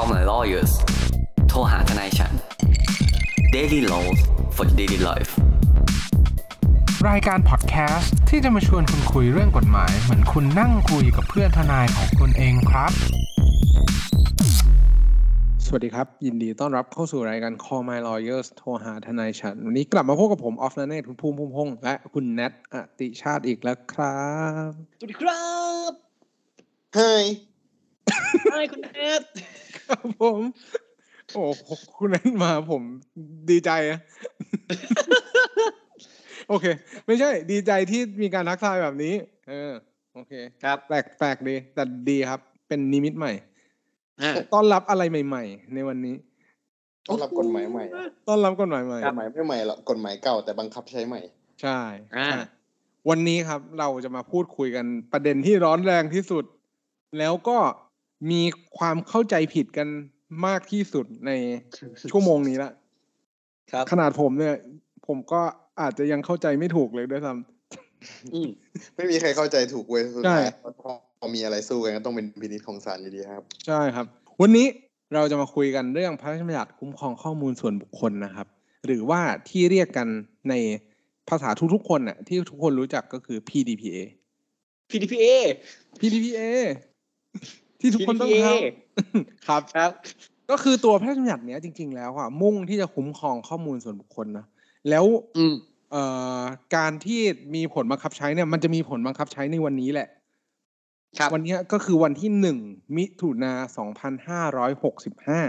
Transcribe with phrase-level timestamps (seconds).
[0.00, 0.72] Call my lawyers
[1.48, 2.32] โทรหาทนายฉัน
[3.54, 4.18] Daily Laws
[4.56, 5.32] for Daily Life
[7.08, 12.92] รายการพอดแคสต์ที่จะมาชวนคุณคุยเรื่องกฎหมาย เหมือนคุณนั่งคุยกับเพื่อนทนายของคุณเองครับ
[15.64, 24.20] สวัสดีครับ ยินดีต้อนรับเข้าสู่รายการ Call My Lawyers โทรหาทนายฉัน วันนี้กลับมาพบกับผมออฟนันเนตคุณภูมิภูมิพงษ์และคุณแนทอติชาติอีกแล้วครั
[24.68, 25.46] บสวัสดีครั
[25.90, 25.92] บ
[26.94, 27.24] เฮ้ย
[28.50, 29.24] ไอ้คุณแอด
[29.88, 30.40] ครับผม
[31.34, 31.42] โอ้
[31.98, 32.82] คุณแนทมาผม
[33.50, 34.00] ดีใจอะ
[36.48, 36.66] โอเค
[37.06, 39.14] ไม่ใช่ ดีใจที่มีการทักทายแบบนี้
[39.48, 39.72] เออ
[40.14, 40.32] โอเค
[40.64, 43.32] ครับแปลกแปลกดี แต่ดีครับ เป็นนิมิตใหม่
[44.22, 46.16] อ่าต้อนรับอะไรใหม่ ๆ ในวันนี้
[47.08, 47.84] ต้องรับกฎหมายใหม่
[48.28, 51.20] ต้อนรับกฎหมายใหม่กฎหมายไม่ใหม่หรอกกฎหมายเก่าแต่บังคับใช้ใหม่
[51.62, 51.80] ใช่
[52.16, 52.40] อ่าใช่
[53.08, 56.44] วันนี้ครับ เราจะมาพูดคุยกันประเด็นที่ร้อนแรงที่สุด
[57.18, 57.58] แล้วก็
[58.30, 58.42] มี
[58.78, 59.88] ความเข้าใจผิดกัน
[60.46, 61.30] มากที่สุดใน
[62.10, 62.70] ชั่วโมงนี้ละ
[63.72, 64.54] ครับ ขนาดผมเนี่ย
[65.06, 65.40] ผมก็
[65.80, 67.32] อาจจะยังเข้าใจไม่ถูกเลยด้วยซ้
[68.34, 68.48] อืม
[68.96, 74.06] ไม่มีใครเข้าใจถูกเว้ยสุดใช่ท้ายพอมีอะไรสู้กันก็ต้องเป็นพินิจของศาลอยู่ดีครับำใช่ครับ
[74.40, 74.66] วันนี้
[75.14, 78.46] เราจะมาคุยกันเรื่องพระราชบัญญัติคุ้มครองข้อมูลส่วนบุคคลนะครับ
[78.86, 80.08] หรือว่าที่เรียกกัน
[80.50, 80.54] ใน
[81.28, 83.98] ภาษาทุกๆคนน่ะที่ทุกคนรู้จักก็คือ PDPA
[84.90, 85.24] PDPA
[86.00, 86.42] PDPA
[87.80, 88.54] ที่ทุกคนต้องท PDPA
[89.14, 89.90] ำครับครับ
[90.50, 94.46] ก็คือตัวพระราชบัญญัติเนี้ยจริง ๆ แล้วอะมุ่งที่จะคุ้มครองข้อมูลส่วนบุคคลนะ
[94.90, 95.04] แล้ว
[95.36, 95.54] อืม
[95.92, 96.02] เอ่
[96.38, 96.40] อ
[96.76, 97.20] การที่
[97.54, 100.08] มีผลบังคับใช้เนี่ยมันจะมีผลบังคับใช้ในวันนี้แหละ
[101.18, 102.58] ครับวันเนี้ยก็คือวันที่หนึ่ง
[102.96, 105.40] มิถุนาสองพันห้าร้อยหกสิบห้า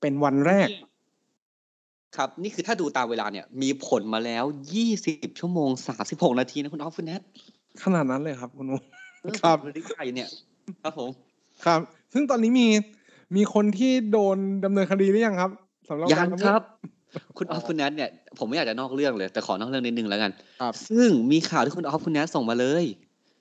[0.00, 0.68] เป็นวันแรก
[2.16, 7.22] ครับ นี่คือถ้าดูตามเวลาเนี่ย มีผลมาแล้วยี่สิบชั่วโมงสามสิบหกนาทีนะคุณออฟคุณแอด
[7.82, 8.76] ขนาดนั้นเลยครับคุณนุ
[9.42, 10.28] ครับเออผมได้เนี่ย
[10.82, 11.10] ครับผม
[11.66, 11.80] ครับ
[12.12, 12.68] ซึ่งตอนนี้มี
[13.36, 15.50] มีคนที่โดนดำเนินคดีหรือยังครับ
[15.88, 16.62] สำหรับยังกาะครับ
[17.38, 22.84] คุณออฟคุณแอดเนี่ยผมไม่อยากจะนอกเรื่องเลย แต่ขอนอกเรื่องนิดนึงแล้วกันครับซึ่งมีข่าวที่คุณออฟคุณแอดส่งมาเลย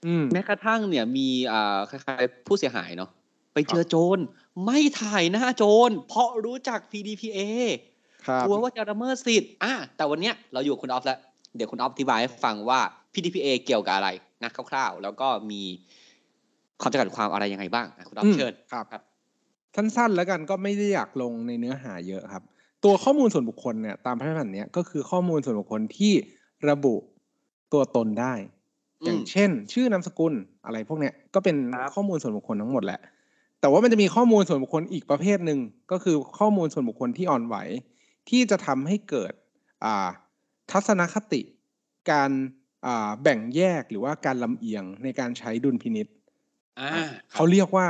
[0.06, 3.10] อืมแม้กระทั่งเนี่ยมีอ่าคล้ายๆผู้เสียหายเนาะ
[3.54, 4.18] ไปเจอโจร
[4.66, 7.40] ไม่ถ่ายหน้าโจรเพราะรู้จัก PDPA
[8.26, 11.20] ครับกลัวว่าจะละเมิดสิทธิ์อะแต่วันเนี้ยเราอยู่กับคุณออฟแล้ว
[11.56, 12.80] เดี๋ยวคุณออฟอธิบายให้ฟังว่า
[13.14, 14.10] PDPA เกี่ยวกับอะไร
[14.44, 15.62] นะคร่าวๆ แล้วก็มี
[16.82, 19.02] ความจำกัดความอะไรยังไงบ้างอะคุณออฟอืมเชิญครับครับ
[19.76, 22.44] สั้นๆแล้วกันก็ไม่ได้อยากลงในเนื้อหาเยอะครับ
[22.84, 26.14] ตัวข้อมูลส่วนบุคคลเนี่ยตามพระราชบัญญัติเนี้ยก็คือข้อมูลส่วนบุคคลที่
[26.70, 26.96] ระบุ
[27.74, 28.34] ตัวตนได้
[29.02, 30.34] อืมอย่างเช่น ชื่อนามสกุล
[30.66, 33.00] อะไรพวกเนี้ยก็เป็นครับข้อมูลส่วนบุคคลทั้งหมดแหละ
[33.62, 35.60] แต่ว่ามันจะมีข้อมูลส่วนบุคคลอีกประเภทหนึ่ง
[35.92, 37.56] ก็คือข้อมูลส่วนบุคคลที่อ่อนไหว
[38.30, 39.34] ที่จะทำให้เกิด
[39.84, 40.08] อ่า
[40.72, 41.42] ทัศนคติ
[42.12, 42.32] การ
[42.86, 46.21] อ่าแบ่งแยกหรือว่าการลำเอียงในการใช้ดุลพินิษอ่า
[47.34, 47.88] เขาเรียกว่า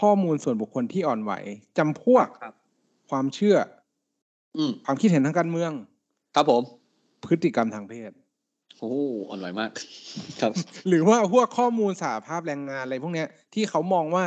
[0.00, 1.32] ข้อมูลส่วนบุคคลที่อ่อนไหว
[1.78, 2.54] จำพวกครับ
[3.10, 3.56] ความเชื่อ
[4.56, 5.72] อืมความคิดเห็นทางการเมือง
[6.34, 6.62] ครับผม
[7.24, 8.10] พฤติกรรมทางเพศ
[8.78, 8.92] โอ้
[9.28, 9.70] อ่อนไหวมาก
[10.40, 10.52] ครับ
[10.88, 14.24] หรือว่าพวกข้อมูลสาภาพแรงงานอะไรพวกเนี้ย ที่เขามองว่า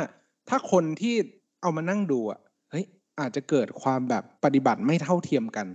[0.48, 1.14] ถ้าคนที่
[1.62, 2.40] เอามานั่งดูอะ
[2.70, 2.84] เฮ้ย
[3.20, 5.66] อาจจะเกิดความแบบปฏิบัติไม่เท่าเทียมกัน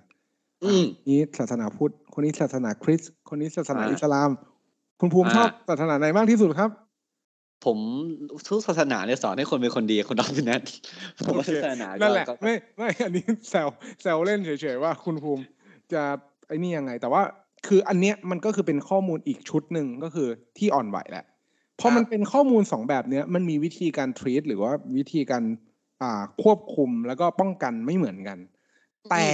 [0.63, 4.29] อืมนี้ศาสนาพุทธ คนนี้ศาสนาคริสต์คนนี้ศาสนาอ่าอิสลาม
[4.99, 6.69] คุณภูมิอ่าชอบศาสนาไหนมากที่สุดครับ
[7.65, 7.77] ผม
[8.47, 10.61] ทุกศาสนาเนี่ยสอนให้คนเป็นคนดีคุณออฟคุณแอด
[11.25, 13.67] ผมว่าโอเคศาสนาก็นั่นแหละก็ไม่ไม่อันนี้แซว
[14.01, 15.43] แซวเล่นเฉยๆว่าคุณภูมิ
[15.93, 16.03] จะ
[16.47, 17.21] ไอ้นี่ยังไง แต่ว่า
[17.67, 21.25] คืออันเนี้ยมันก็คือเป็นข้อมูลอีกชุดหนึ่งก็คือที่อ่อนไหวแหละ
[21.79, 25.43] พอมันเป็นข้อมูลสองแบบเนี้ยมันมีวิธีการ treat หรือว่าวิธีการ
[26.01, 28.37] อ่าควบคุมแล้วก็ป้องกันไม่เหมือนกัน
[29.11, 29.25] แต่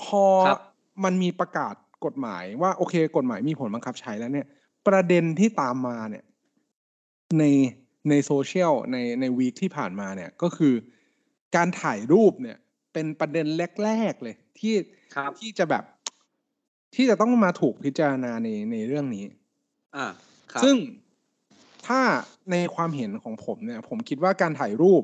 [0.00, 0.60] พอครับ
[1.04, 4.46] มันมีประกาศกฎหมายว่าโอเค กฎหมายมีผลบังคับใช้แล้วเนี่ย
[4.86, 6.24] ประเด็นที่ตามมาเนี่ย
[7.38, 7.44] ใน
[8.10, 10.74] ในโซเชียลในในวีคที่ผ่านมาเนี่ยก็คือ
[11.56, 12.56] การถ่ายรูปเนี่ย
[12.92, 13.46] เป็นประเด็น
[13.84, 14.74] แรก ๆ เลย ที่
[15.16, 15.84] ครับที่จะแบบ
[16.94, 19.24] ที่จะต้องมาถูกพิจารณาในในเรื่องนี้
[19.96, 20.06] อ่า
[20.52, 20.76] ครับซึ่ง
[21.86, 22.00] ถ้า
[22.50, 25.02] ในความเห็นของผมเนี่ย ผมคิดว่าการถ่ายรูป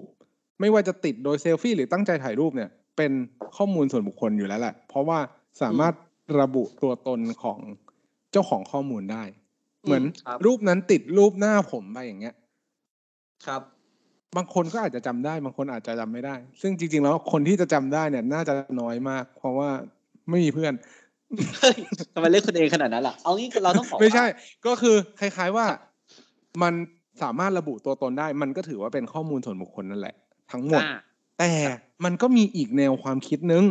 [0.60, 3.12] ไม่ว่าจะติดโดยเซลฟี่หรือตั้งใจถ่ายรูปเนี่ย เป็น
[3.56, 5.18] ข้อมูลส่วนบุคคลอยู่แล้วแหละ เพราะว่า
[5.62, 5.94] สามารถ
[6.40, 7.58] ระบุตัวตนของ
[8.32, 9.24] เจ้าของข้อมูลได้
[9.84, 12.34] เหมือนครับรูปนั้นติดรูปหน้าผมไปอย่างเงี้ย
[13.46, 13.62] ครับ
[14.36, 19.70] บางคนก็อาจจะจำได้ บางคนอาจจะจำไม่ได้ ซึ่งจริง ๆ แล้วคนที่จะจำได้เนี่ย น่าจะน้อยมาก เพราะว่า
[20.30, 20.72] ไม่มีเพื่อน
[21.58, 21.76] เฮ้ย
[22.14, 25.66] ทำไมเล่นคนเองขนาดนั้นล่ะ เอางี้เราต้องบอกไม่ใช่ว่าก็คือคล้าย ๆว่า
[26.62, 26.74] มัน
[27.22, 30.14] สามารถระบุตัวตนได้ มันก็ถือว่าเป็นข้อมูลส่วนบุคคลนั่นแหละ
[30.52, 30.98] ทั้งหมดอ่า
[31.38, 31.52] แต่
[32.04, 33.64] มันก็มีอีกแนวความคิดนึง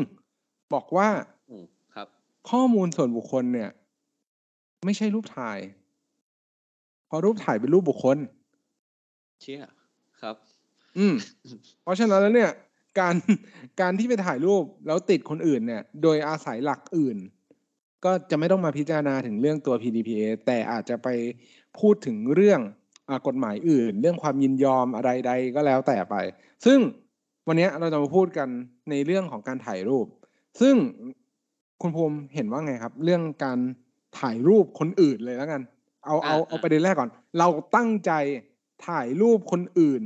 [0.73, 1.09] บอกว่า
[1.49, 1.65] อืม
[1.95, 2.07] ครับ
[2.49, 3.69] ข้อมูลส่วนบุคคลเนี่ย
[4.85, 5.59] ไม่ใช่รูปถ่าย
[7.09, 8.17] เพราะรูปถ่ายเป็นรูปบุคคล
[9.41, 9.61] เชี่ย
[10.21, 10.35] ครับ
[10.97, 11.13] อืม
[11.83, 12.51] เพราะฉะนั้นแล้วเนี่ย
[12.99, 13.15] การ
[13.81, 17.17] การที่ไปถ่ายรูปแล้วติดคนอื่นเนี่ย โดยอาศัยหลักอื่น
[18.05, 21.07] ก็จะไม่ต้องมาพิจารณาถึงเรื่องตัว PDPA แต่อาจจะไป
[21.79, 22.59] พูดถึงเรื่อง
[23.09, 26.15] อากฎหมายอื่น เรื่องความยินยอมอะไรใดก็แล้วแต่ไป
[26.65, 26.79] ซึ่ง
[27.47, 28.49] วันนี้เราจะมาพูดกัน
[28.89, 30.05] ในเรื่องของการถ่ายรูป
[30.61, 30.75] ซึ่ง
[31.81, 33.59] คุณภูมิเห็นว่าไงครับ เรื่องการ
[34.19, 35.61] ถ่ายรูปคนอื่นเลยแล้วกัน
[36.09, 37.09] เอาเอาอ่าเอาประเด็นแรกก่อน
[37.39, 38.11] เราตั้งใจ
[38.87, 40.03] ถ่ายรูปคนอื่น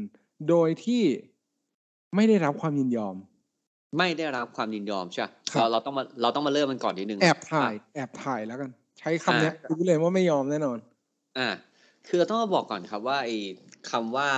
[0.50, 1.03] โดยที่
[2.15, 3.15] ไม่ได้รับความยินยอม
[3.97, 8.69] ไม่ได้รับความยินยอมใช่ปะครับเราเราต้องมาเราต้องมาเริ่มมันก่อนนิดนึงแอบถ่ายอะแอบถ่ายแล้วกัน
[9.00, 10.77] ใช้คำเนี้ยอ่ารู้เลยว่าไม่ยอมแน่นอน
[11.38, 11.50] อ่า
[12.07, 13.38] คือเราต้องมาบอกก่อนครับว่าไอ้
[13.91, 14.29] คำว่า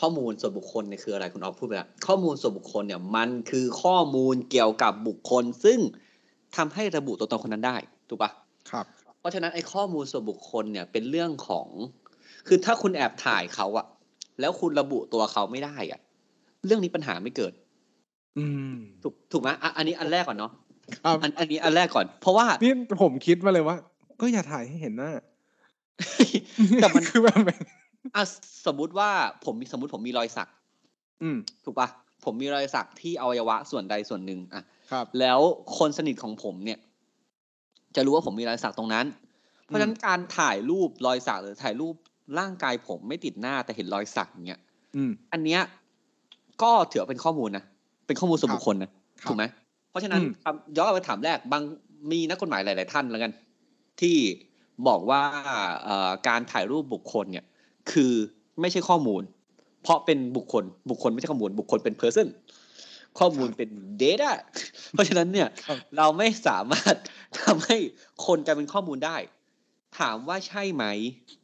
[0.00, 5.78] ข้อมูลส่วนบุคคลเนี่ยคืออะไรคุณออฟพูดไปแล้วข้อมูลส่วนบุคคลเนี่ยมันคือข้อมูลเกี่ยวกับบุคคล ซึ่ง
[6.56, 7.76] ทำให้ระบุตัวตนคนนั้นได้
[8.08, 8.47] ถูกปะครับ
[9.18, 11.66] เพราะฉะนั้นไอ้ข้อมูลส่วนบุคคลเนี่ยเป็นเรื่องของ
[12.46, 13.86] คือถ้าคุณแอบถ่ายเขาอะ
[14.40, 16.00] แล้วคุณระบุตัวเขาไม่ได้อะ
[16.66, 17.52] เรื่องนี้ปัญหาไม่เกิด
[18.38, 20.52] อืม ถูกถูกไหมอะอันนี้อันแรกก่อนเนาะ
[21.04, 22.72] ครับอันอันนี้อันแรกก่อน เพราะว่านี่
[23.02, 23.76] ผมคิดมาเลยว่า
[24.20, 25.10] ก็อย่าถ่ายให้เห็นหน้า
[26.76, 27.40] แต่มันคือแบบ
[28.16, 28.22] อะ
[28.66, 29.10] สมมุติว่า
[29.44, 30.48] ผมมีสมมติผมมีรอยสัก
[31.22, 31.88] อืม ถูกปะ
[32.24, 34.62] ผมมีรอยสักที่อวัยวะส่วนใดส่วนหนึ่งอะ
[34.92, 35.38] ครับ แล้ว
[35.78, 36.78] คนสนิทของผมเนี่ย
[37.96, 39.06] จะรู้ว่าผมมีรอยสักตรงนั้น
[39.64, 41.94] เพราะฉะนั้นการถ่ายรูปรอยสักหรือถ่ายรูป
[42.38, 44.60] ร่างกายผมไม่ติดหน้าแต่เห็นรอยสักอย่างเงี้ย
[44.96, 45.60] อืมอันเนี้ย
[46.62, 47.64] ก็ถือว่าเป็นข้อมูลนะ
[48.06, 48.90] เป็นข้อมูลส่วนบุคคลนะ
[49.22, 49.44] ครับถูกไหม
[49.90, 51.62] เพราะฉะนั้นอืมคำย้อนกลับไปถามแรกบาง
[52.10, 53.32] มีนักกฎหมายหลาย ๆ ท่านแล้วกัน
[54.00, 54.16] ที่
[54.88, 55.20] บอกว่า
[55.84, 57.44] เอ่อการถ่ายรูปบุคคลเนี่ย
[57.92, 58.12] คือ
[58.60, 59.22] ไม่ใช่ข้อมูล
[59.82, 62.26] เพราะเป็นบุคคลบุคคลไม่ใช่ข้อมูลบุคคลเป็น person
[63.18, 63.70] ข้อมูลเป็น
[64.02, 64.30] data
[64.92, 66.96] เพราะฉะนั้นเนี่ยครับเราไม่สามารถ
[67.40, 67.76] ทำให้
[68.26, 69.16] คนกลายเป็นข้อมูลได้
[70.00, 70.84] ถามว่าใช่ไหม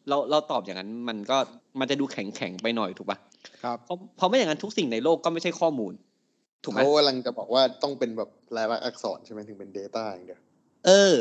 [0.08, 1.38] เราเราตอบอย่างนั้นมันก็
[1.78, 3.18] มันจะดูแข็งแข็งๆไปหน่อยถูกปะ
[3.62, 5.92] ครับเพราะเพราะไม่อย่างนั้นทุกสิ่งในโลกก็ไม่ใช่ข้อมูล
[6.64, 10.40] ถูกไหมเขากำลังจะบอกว่าต้องเป็นแบบลายลักษณ์อักษรใช่ไหมถึงเป็น Data อย่างเดียว
[10.86, 11.14] เออ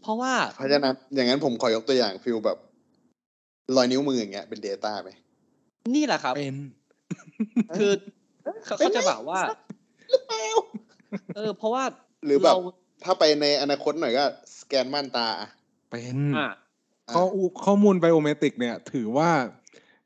[0.00, 2.58] เพราะว่าเพราะฉะนั้นอย่างนั้นผมขอยกตัวอย่างฟิลแบบ
[3.76, 5.10] รอยนิ้วมืออย่างเงี้ยเป็น Data ไหม
[5.94, 6.56] นี่แหละครับเป็น
[7.78, 7.92] คือ
[8.64, 9.40] เขาเขาจะบอกว่า
[11.36, 11.84] เออ เพราะว่า
[12.26, 12.60] หรือแบบเา
[13.04, 14.24] ถ้าไปในอนาคตหน่อยก็
[14.58, 15.48] สแกนม่านตาอะ
[15.90, 16.48] เป็นอะ
[17.14, 19.30] ข้ออูข้อมูลไบโอเมตริกเนี่ย ถือว่า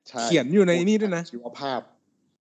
[0.09, 1.81] ใช่เขียนอยู่ในนี่ด้วยนะชีวภาพ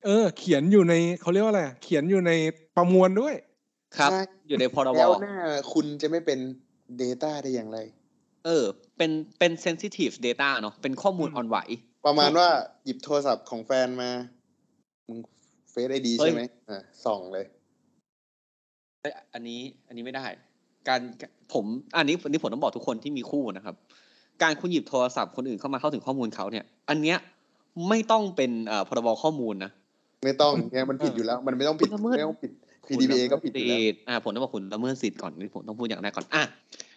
[0.05, 2.31] เออ เขียนอยู่ในเขาเรียกว่าอะไรเขียนอยู่ใน
[2.75, 3.35] ประมวลด้วย
[3.97, 5.35] ครับใช่อยู่ในพรบแล้วหน้า
[5.73, 6.39] คุณจะไม่เป็น
[7.01, 7.77] Data ได้อย่างไร
[8.45, 8.65] เออ
[8.97, 11.57] เป็นเป็น sensitive data เนาะเป็นข้อมูลอืมอ่อนไหว
[12.05, 12.47] ประมาณว่า
[12.85, 14.11] หยิบโทรศัพท์ของแฟนมา
[15.07, 15.19] มึง
[15.77, 17.45] เฟซไอดีเฮ้ยใช่ไหมอ่าส่องเลย
[19.01, 20.25] เอ้ยอันนี้อันนี้ไม่ได้
[20.87, 20.99] การ
[21.53, 21.65] ผม
[21.97, 23.75] อันนี้อันนี้ผมต้องบอกทุกคนที่มีคู่นะครับ
[24.43, 27.17] การคุณหยิบโทรศัพท์คนอื่นเข้ามาเข้าถึงข้อมูลเขาเนี่ย อันเนี้ย
[27.89, 29.71] ไม่ต้องเป็นเอ่อพรบข้อมูลนะ
[30.25, 32.51] ไม่ต้องเนี่ยมันผิดอยู่แล้ว มันไม่ต้องผิดคุณละเมิดไม่ต้องผิด
[32.87, 36.43] PDPA ก็ผิดอยู่แล้วสิทธิ์อ่าผมต้องบอกคุณละเมิดสิทธิ์ก่อนนี่ผมต้องพูดอย่างแรกก่อนอะ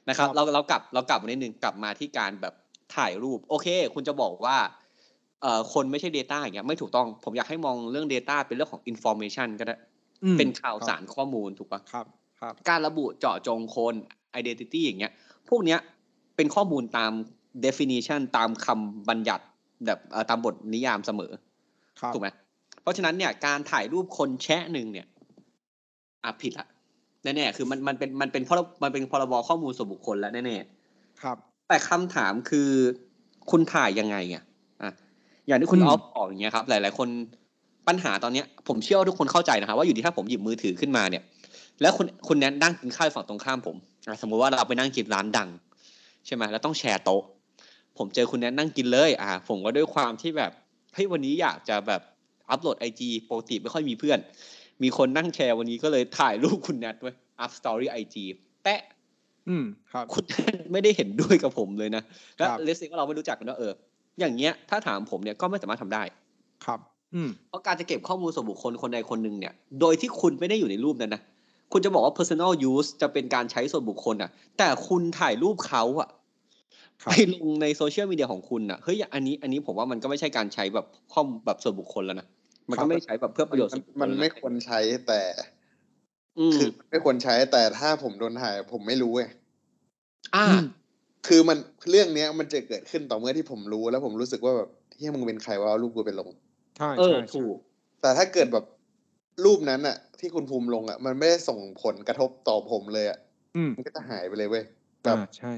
[0.09, 2.55] นะครับ เราเรากลับเรากลับมานิดนึงกลับมาที่การแบบ
[2.97, 4.79] ถ่ายรูป โอเค คุณจะบอกว่าเอ่อ
[5.73, 9.77] คนไม่ใช่ Data อย่างเงี้ยไม่ถูกต้อง ผมอยากให้มองเรื่อง Data เป็นเรื่องของ information ก็ได้
[10.25, 12.07] อืมเป็นข่าวสารข้อมูลถูกปะครับ
[12.41, 13.95] ครับ การระบุเจาะจงคน
[14.41, 15.13] identity อย่างเงี้ย
[15.49, 15.79] พวกเนี้ย
[16.37, 17.13] เป็นข้อมูลตาม
[17.65, 19.45] definition ตามคำบัญญัติ
[19.87, 21.33] แบบเอ่อตามบทนิยามเสมอ
[22.01, 22.29] ครับถูกไหม
[22.83, 25.07] เพราะฉะนั้นเนี่ยการถ่ายรูปคนแชะหนึ่งเนี่ย
[26.25, 26.67] อะผิดละ
[27.25, 30.57] แน่ๆคือมันมันเป็นมันเป็นพรมันเป็นพรบข้อมูลส่วนบุคคลแล้วแน่
[31.23, 32.71] ครับๆแต่คำถามคือ
[33.51, 34.43] คุณถ่ายยังไงอะ
[35.41, 37.09] อะอย่างที่คุณอืมออฟบอกอย่างเงี้ยครับ หลาย ๆ คน
[37.89, 41.23] ปัญหาตอนเนี้ยผมเชื่อว่าทุกคนเข้าใจนะครับว่าอยู่ดีถ้าผมหยิบมือถือขึ้นมาเนี่ย
[41.81, 45.49] แล้วคุณคุณแนทนั่งกินข้าวอยู่ฝั่งตรงข้ามผมอะสมมุติว่าเราไปนั่งกินร้านดัง
[46.27, 47.23] ใช่ไหมแล้วต้องแชร์โต๊ะ
[47.99, 50.53] ผมเจอคุณแนทนั่งกินเลย อ่า ผมก็ด้วยความที่แบบ
[50.95, 52.03] เฮ้ยวันนี้อยากจะแบบ
[52.51, 54.19] upload IG ปกติไม่ค่อยมีเพื่อน
[54.83, 58.25] มีคนนั่งแชร์วันนี้ก็เลยถ่ายรูปคุณแนทไว้อัพ story IG
[58.65, 58.81] แตะ
[59.49, 62.03] อืมครับ คุณแนทไม่ได้เห็นด้วยกับผมเลยนะ
[62.37, 63.73] แล้วครับเลสซิว่าเราไม่รู้จักกันว่าเออ
[64.19, 66.03] อย่างเงี้ย ถ้าถามผมเนี่ยก็ไม่สามารถทำได้
[66.65, 66.81] ครับ
[67.15, 71.23] อืมเพราะการจะเก็บข้อมูลส่วนบุคคลคนใดคนหนึ่งเนี่ย โดยที่คุณไม่ได้อยู่ในรูปนั้นนะ
[71.73, 76.09] คุณจะบอกว่า personal use จะเป็นการใช้ส่วนบุคคลอะ แต่คุณถ่ายรูปเขาอะ
[77.03, 82.27] ครับไปลงในโซเชียลมีเดียของคุณอะ เฮ้ย อันนี้ อันนี้ผมว่ามันก็ไม่ใช่การใช้แบบข้อมแบบส่วนบุคคลแล้วนะ
[82.71, 85.21] มันก็ไม่ได้ใช้แบบเพื่อประโยชน์ มัส่นวนบุคคลมันไม่แล้วะควรใช้แต่
[86.39, 89.23] อืมคือไม่ควรใช้แต่ถ้าผมโดนถ่าย ผมไม่รู้ไง
[90.35, 90.63] อ่าอืม
[91.27, 91.59] คือมัน
[91.91, 96.29] เรื่องเนี้ยมันจะเกิดขึ้นต่อเมื่อที่ผมรู้แล้วผมรู้สึกว่าแบบเฮียมึงเป็นใครวะเอารูปกูไปลง
[96.79, 97.57] ใช่เออใช่ใช่ถูก
[98.01, 98.65] แต่ถ้าเกิดแบบ
[99.45, 103.19] รูปนั้นอะที่คุณภูมิลงอะมันไม่ได้ส่งผลกระทบต่อผมเลยอะ
[103.57, 104.65] อืมมันก็จะหายไปเลยเว้ย
[105.05, 105.53] แบอ่าบใช่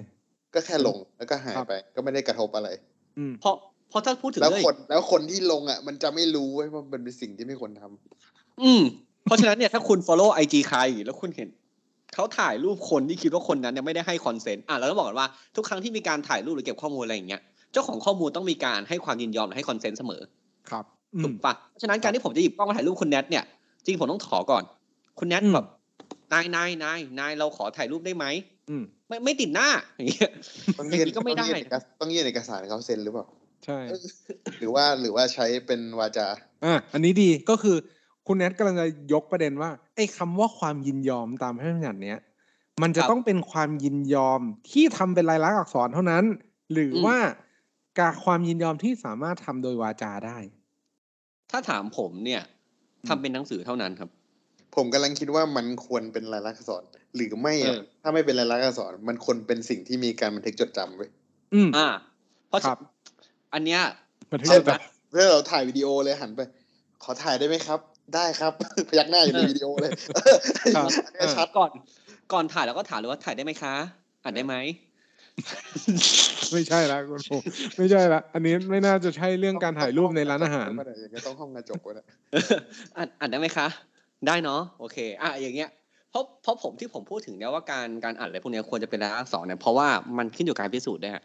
[0.55, 2.69] ก็แค่ลงแล้วก็หายครับไป ก็ไม่ได้กระทบอะไร
[3.19, 3.55] อืมเพราะ
[3.91, 8.83] เพราะถ้าพูดถึงแล้วเรื่องคนแล้วคนที่ลงอะมันจะไม่รู้เว้ยว่ามันเป็นสิ่งที่ไม่ควรทำอืม
[9.25, 11.49] เพราะฉะนั้นเนี่ยถ้าคุณ follow IG ใคร แล้วคุณเห็น
[12.15, 17.41] เขาถ่ายรูปคนที่คิดว่าคนนั้นเนี่ยไม่ได้ให้คอนเซนต์อะเราต้องบอกกันว่าทุกครั้งที่มีการถ่ายรูปหรือเก็บข้อมูลอะไรอย่างเงี้ย
[17.73, 20.23] เจ้าของข้อมูลต้องมีการให้ความยินยอมหรือให้คอนเซนต์เสมอ
[20.71, 23.45] ครับอืถูมกปะเพราะฉะนั้นการที่ผมจะหยิบกล้องมาถ่ายรูปคุณแนทเนี่ย
[23.85, 24.63] จริงผมต้องขอก่อน
[25.19, 25.67] คุณแนทอืมแบบ
[26.33, 28.27] นายนายนายนายเราขอถ่ายรูปได้ไหม
[28.71, 30.31] อืมไม่ไม่ติดหน้าอย่างเงี้ย
[30.79, 33.27] ต้องอย่างยื่นนี้ก็ไม่ได้ต้องยื่นเอกสต้องยื่นเอกสารให้เขาเซ็นหรือเปล่า
[33.65, 33.79] ใช่
[34.61, 36.27] หรือว่าหรือว่าใช้เป็นวาจา
[36.65, 37.77] อะอันนี้ดีก็คือ
[38.27, 42.19] คุณแนทกำลังจะยกประเด็นว่า ไอ้คำว่าความยินยอมตามพระราชบัญญัติเนี้ย
[42.83, 46.25] มันจะครับต้องเป็นความยินยอมที่ทำเป็นลายลักษณ์อักษรเท่านั้น
[46.73, 47.17] หรืออมว่า
[47.99, 50.39] การความยินยอมที่สามารถทำโดยวาจาได้
[51.51, 52.43] ถ้าถามผมเนี่ย
[53.09, 54.11] ทำเป็นหนังสือเท่านั้นครับ
[54.75, 56.83] ผมกำลังคิดว่ามันควรเป็นลายลักษณ์อักษร
[57.15, 61.11] หรือไม่อะเออถ้าไม่เป็นลายลักษณ์อักษร มันควรเป็นสิ่งที่มีการบันทึกจดจำไว้ย
[61.55, 61.89] อืมอ่า
[62.49, 62.79] เพราะครับ
[63.55, 63.81] อันเนี้ย
[64.31, 64.71] มันถึงใช่จะไหม
[65.11, 66.41] เพื่อเราถ่ายวิดีโอเลยหันไป
[67.05, 67.79] ขอถ่ายได้ไหมครับ
[68.15, 68.53] ได้ครับ
[68.89, 69.93] พยักหน้าอยู่ในวิดีโอเลย
[70.77, 71.71] ครับอันนี้ชัดก่อน
[72.33, 73.75] ก่อนถ่ายแล้วก็ถามเลยว่าถ่ายได้ไหมคะ
[74.25, 74.55] อ่านได้ไหม
[76.53, 77.45] ไม่ใช่ละคุณภูมิ
[77.79, 82.07] ไม่ใช่ละอันนี้ไม่น่าจะใช่เรื่องการถ่ายรูปในร้านอาหารอย่างเงี้ยต้องห้องกระจกวะเนี่ย
[82.97, 83.67] อ่านอ่านได้ไหมคะ
[84.27, 85.71] ได้เนาะโอเค อะอย่างเงี้ย
[86.11, 91.25] เพราะเพราะผมที่ผมพูดถึงเนี่ยว่าการการอ่านอะไรพวกเนี้ยควรจะเป็นรายลักษณ์อักษรเนี่ยเพราะว่ามันขึ้นอยู่กับการพิสูจน์ด้วยฮะ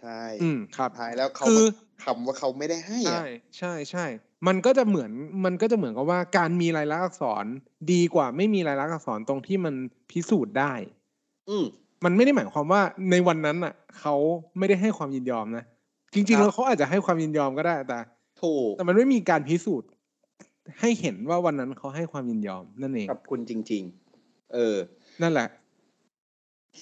[0.00, 1.68] ใช่ อืมครับท้ายแล้วเขาคือ
[2.04, 3.26] คำว่าเขาไม่ได้ให้อะใช่
[3.58, 4.04] ใช่ใช่
[4.46, 5.10] มันก็จะเหมือน
[5.44, 7.44] มันก็จะเหมือนกับว่าการมีลายลักษณ์อักษร
[7.92, 9.74] ดีกว่าไม่มีลายลักษณ์อักษรตรงที่มัน
[10.10, 10.72] พิสูจน์ได้
[11.48, 11.64] อืม
[12.04, 14.14] มันไม่ได้หมายความว่าในวันนั้นน่ะเขา
[14.58, 15.64] ไม่ได้ให้ความยินยอมนะ
[16.14, 17.98] จริงคๆรับแล้วเขาอาจจะให้ความยินยอมก็ได้แต่
[18.42, 19.88] ถูกแต่มันไม่มีการพิสูจน์
[20.80, 23.82] ให้เห็นว่าวันนั้นเขาให้ความยินยอมนั่นเองกับคุณจริง
[24.18, 24.76] ๆ เออ
[25.22, 25.48] นั่นแหละ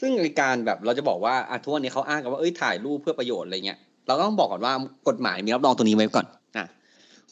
[0.01, 4.73] ซึ่งในการแบบเราจะบอกว่าอะทุกวันนี้เขาอ้างกันว่าเอ้ยถ่ายรูปเพื่อประโยชน์อะไรเงี้ยเราก็ต้องบอกก่อนว่า
[5.09, 6.40] กฎหมายมีรับรองตัวนี้ไว้ก่อนอะ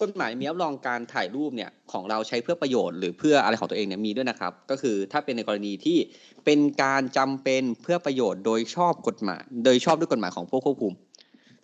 [0.02, 5.99] กฎหมายมีรับรองการถ่ายรูปเนี่ยของเราใช้เพื่อประโยชน์หรือเพื่ออะไรของตัวเองเนี่ยมีด้วยนะครับ ก็คือถ้าเป็นในกรณีที่
[6.45, 10.93] เป็นการจำเป็นเพื่อประโยชน์โดยชอบกฎหมาย โดยชอบด้วยกฎหมายของผู้ควบคุม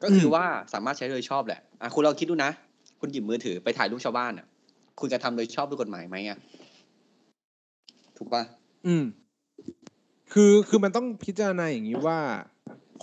[0.02, 2.50] ก็คือว่าสามารถใช้โดยชอบแหละอะคุณเราคิดดูนะ
[3.00, 4.46] คุณหยิบมือถือไปถ่ายรูปชาวบ้านอะ
[5.00, 6.38] คุณกระทำโดยชอบด้วยกฎหมายไหมอะ
[8.16, 8.42] ถูกปะ
[8.86, 9.04] อืม
[10.32, 12.18] คือคือมันต้องพิจารณาอย่างนี้ว่า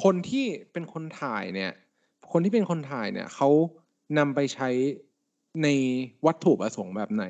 [0.03, 1.71] คนที่เป็นคนถ่ายเนี่ย
[2.31, 3.49] คนที่เป็นคนถ่ายเนี่ยเขา
[4.17, 4.69] นำไปใช้
[5.63, 5.67] ใน
[6.25, 7.23] วัตถุประสงค์แบบไหน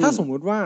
[0.00, 0.60] ถ้าสมมุติว่า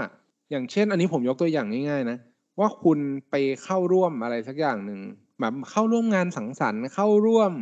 [0.51, 2.19] อย่างเช่น อันนี้ผมยกตัวอย่างง่ายๆนะ
[2.61, 2.99] ว่าคุณ
[3.31, 3.35] ไป
[3.65, 5.01] เข้าร่วมอะไรสักอย่างหนึ่ง
[5.41, 7.53] แบบเข้าร่วมงานสังสรรค์เข้าร่วม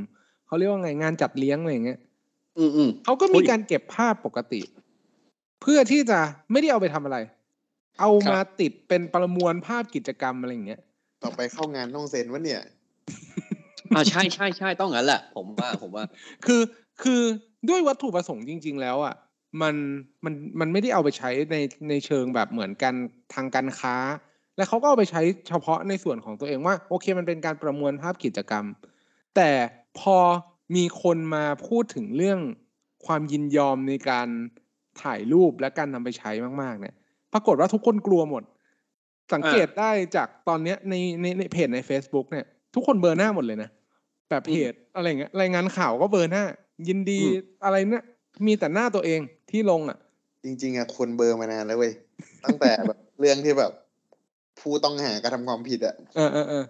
[0.47, 1.99] เขาเรียกว่าไงงานจัดเลี้ยงอะไรอย่างเงี้ย
[2.59, 4.61] อืมอืมเขาก็อุ้มียการเก็บภาพปกติ
[5.63, 6.19] เพื่อที่จะ
[6.51, 7.19] ไม่ได้เอาไปทำอะไร
[8.01, 10.81] เอามาติดเป็นประมวลภาพกิจกรรมอะไรอย่างเงี้ย
[11.23, 12.63] ต่อไปเข้างานต้องเซ็นวะเนี่ย
[13.95, 16.05] อ่าใช่ใช่ใช่ต้องงั้นแหละ ผมว่าผมว่า
[16.47, 16.63] คือ
[17.03, 17.23] คือ
[17.69, 19.15] ด้วยวัตถุประสงค์จริง ๆ แล้วอะ
[19.63, 19.75] มัน
[20.25, 21.57] มันมันไม่ได้เอาไปใช้ใน
[21.89, 22.95] ในเชิงแบบเหมือนกัน
[23.35, 23.97] ทางการค้า
[24.57, 28.65] และเขาก็เอาไปใช้เฉพาะในส่วนของตัวเองว่า โอเคมันเป็นการประมวลภาพกิจกรรม
[29.37, 29.51] แต่
[30.01, 30.19] พอ
[30.77, 32.41] มีคนมาพูดถึงเรื่อง
[33.07, 34.29] ความยินยอมในการ
[35.03, 36.31] ถ่ายรูปและการนำไปใช้
[36.63, 36.95] มากๆ เนี่ย
[37.33, 38.43] ปรากฏว่าทุกคนกลัวหมด
[39.33, 43.71] สังเกตได้จากตอนเนี้ยในในในเพจใน Facebook เนี่ย ทุกคนเบอร์หน้าหมดเลยนะ
[44.31, 46.45] แบบเพจอะไรเงี้ยรายงานข่าวก็เบอร์หน้า
[46.89, 48.05] ยินดีอืมอะไรเนี่ย
[48.47, 49.21] มีแต่หน้าตัวเอง
[49.51, 49.99] ที่ลงอะ
[50.45, 51.93] จริง ๆอะคนเบอร์มานานแล้วเว้ย
[52.45, 53.73] ตั้งแต่แบบเรื่องที่แบบ
[54.61, 56.65] ผู้ต้องหากระทำความผิดอะเออเออเออ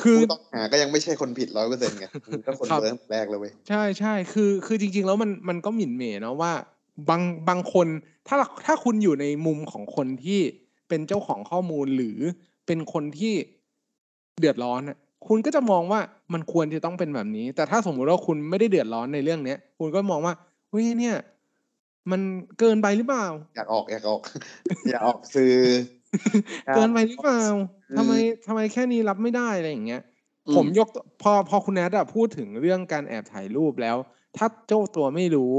[0.00, 6.52] คือผู้ต้องหาก็ยังไม่ใช่คนผิดร้อยเปอร์เซ็นต์ไงมันก็คนครับเบอร์ตั้งแต่แรกเลยเว้ยใช่ใช่คือคือจริง ๆ แล้วมันมันก็หมิ่นเหม่เนาะว่า
[7.08, 7.86] บางบางคน
[8.28, 10.40] ถ้าถ้าคุณอยู่ในมุมของคนที่
[10.88, 12.18] เป็นเจ้าของข้อมูลหรือ
[12.66, 13.34] เป็นคนที่
[14.38, 16.00] เดือดร้อนอะ คุณก็จะมองว่า
[16.32, 20.34] มันควรจะต้องเป็นแบบนี้ แต่ถ้าสมมุติว่าคุณไม่ได้เดือดร้อนในเรื่องเนี้ย คุณก็มองว่า
[20.70, 21.16] เฮ้ยเนี่ย
[22.10, 22.20] มัน
[22.58, 24.20] เกินไปหรือเปล่า อยากออกอยากออก
[24.88, 25.56] อยากออกสื่อ
[26.66, 27.42] ครับเกินไปหรือเปล่า
[27.90, 28.12] อืมทำไม
[28.46, 30.02] ทำไมแค่นี้รับไม่ได้อะไรอย่างเงี้ย
[30.48, 33.96] อืผมยกตัวพอพอคุณแอดอะพูดถึงเรื่องการแอบถ่ายรูปแล้ว
[34.36, 35.54] ถ้าเจ้าตัวไม่รู้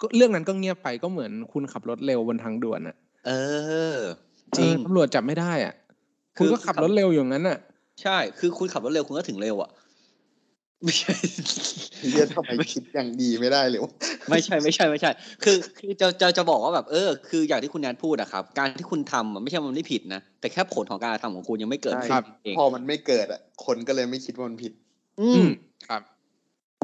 [0.00, 3.98] ก็เรื่องนั้นก็เงียบไปก็เหมือนคุณขับรถเร็วบนทางด่วนอะเออ
[4.56, 5.74] จริงเออตำรวจจับไม่ได้อะ
[6.36, 7.58] คืคุณอก็ขับรถเร็วอย่างนั้นอะ
[8.02, 9.70] ใช่ คือคุณขับรถเร็วคุณก็ถึงเร็วอะ
[10.84, 11.14] ไม่ใช่
[12.10, 13.92] เรียกทำไมคิดอย่างดีไม่ได้เลยวะ
[14.30, 15.10] ไม่ใช่ไม่ใช่ไม่ใช่
[15.44, 24.72] คือคือจะจะจะบอกว่าแบบเออ คืออย่างที่คุณแนนพูดอะครับ การที่คุณทำอะไม่ใช่ว่ามันไม่ผิดนะ แต่แค่ผลของการกระทำของคุณยังไม่เกิดใช่ขึ้นเองพอมันไม่เกิดอะคนก็เลยไม่คิดว่ามันผิด
[25.20, 25.50] อือืมม
[25.88, 26.02] ครับ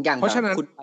[0.05, 0.83] อย่างเพราะฉะนั้นคุณไป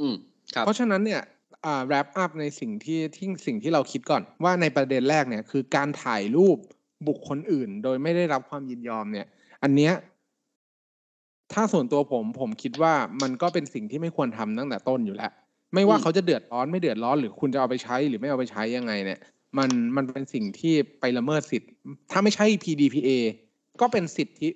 [0.00, 0.14] อืม
[0.54, 1.22] ครับ เพราะฉะนั้นเนี่ย
[1.64, 6.58] อ่า wrap up ในสิ่งที่ที่สิ่งที่เราคิดก่อน ว่าในประเด็นแรกเนี่ย คือการถ่ายรูป
[7.08, 9.26] บุคคลอื่น โดยไม่ได้รับความยินยอมเนี่ย
[9.62, 9.94] อันเนี้ย
[11.52, 15.32] ถ้าส่วนตัวผมผมคิดว่ามันก็เป็นสิ่งที่ไม่ควรทำตั้งแต่ต้นอยู่แล้ว
[15.74, 19.20] ไม่ว่าอืมเขาจะเดือดร้อนไม่เดือดร้อนหรือคุณจะเอาไปใช้หรือไม่เอาไปใช้ยังไงเนี่ย
[19.58, 21.70] มันมันเป็นสิ่งที่ไปละเมิดสิทธิ์
[22.10, 23.10] ถ้าไม่ใช่ PDPA
[23.80, 24.48] ก็เป็นสิทธิ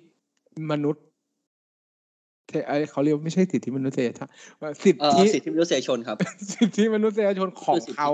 [0.71, 1.03] มนุษย์
[2.47, 4.31] เทเอ้ยเขาเรียกว่าไม่ใช่สิทธิมนุษยชาติ
[4.61, 6.17] ว่าสิทเออธิสิทธิมนุษยชนครับ
[6.53, 8.09] สิทธิมนุษยชนของเขา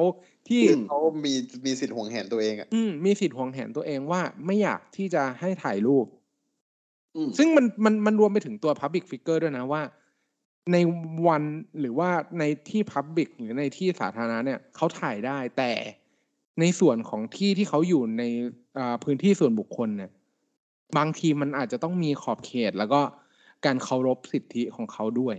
[0.48, 1.34] ที่ที่เขามี
[1.66, 6.21] มีสิทธิ์ห่วงแหนตัวเองอะอืมมีสิทธิ์ห่วงแหนตัวเองว่าไม่อยากที่จะให้ถ่ายรูปอืม
[7.38, 9.82] ซึ่งมันมันมันรวมไปถึงตัว Public Figure ด้วยนะว่า
[10.72, 10.78] ใน
[11.28, 11.44] วัน
[11.80, 15.72] หรือว่าในที่ Public หรือในที่สาธารณะเนี่ยเขาถ่ายได้แต่
[16.60, 18.24] ในส่วนของที่ที่เขาอยู่ใน
[18.78, 20.12] อ่าพื้นที่ส่วนบุคคลเนี่ย
[20.98, 23.02] บางทีมันอาจจะต้องมีขอบเขต แล้วก็
[23.66, 25.36] การเคารพสิทธิของเขาด้วย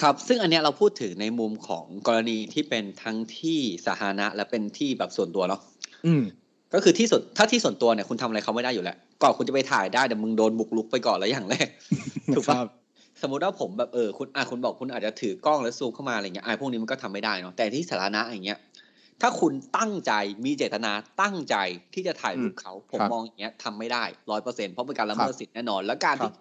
[0.00, 5.60] ครับ ซึ่งอันเนี้ยเราพูดถึงในมุมของกรณีที่เป็นทั้งที่สาธารณะและเป็นที่แบบส่วนตัวเนาะ
[6.06, 6.22] อืม
[6.74, 11.68] ก็คือที่ส่วนถ้าที่ส่วนตัวเนี่ยคุณทำอะไรเขาไม่ได้อยู่แล้วก่อนคุณจะไปถ่ายได้แต่มึงโดนบุกลุกไปก่อนแล้วอย่างแรก
[12.36, 12.66] ถูกคปะรับ
[13.22, 18.58] สมมติว่าผมแบบเออคุณอะคุณบอกคุณอาจจะถือกล้องแล้วซูมเข้ามาอะไรเงี้ยไอ้พวกนี้มันก็ทำไม่ได้เนาะแต่ที่สาธารณะอย่างเงี้ย
[19.20, 20.12] ถ้าคุณตั้งใจ
[20.44, 21.56] มีเจตนาตั้งใจ
[21.94, 26.32] ที่จะถ่ายรูปเขาผมครับมองอย่างเงี้ยทำไม่ได้ร้อยเปอร์เซ็นเพราะเป็นการละเมิครัดบสิทธิ์แน่นอน แล้วการครัที่บ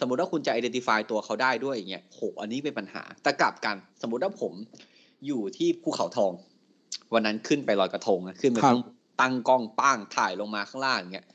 [0.00, 4.52] สมมติว่าคุณจะ identify ตัวเขาได้ด้วยอย่างเงี้ยโหอันนี้เป็นปัญหา แต่กลับกัน สมมติว่าผม
[5.26, 6.32] อยู่ที่ภูเขาทอง
[7.14, 8.80] วันนั้นขึ้นไปลอยกระทงนะขึ้นไปครับข้าง
[9.20, 11.26] ตั้งกล้องป้างถ่ายลงมาข้างล่างอย่างเงี้ย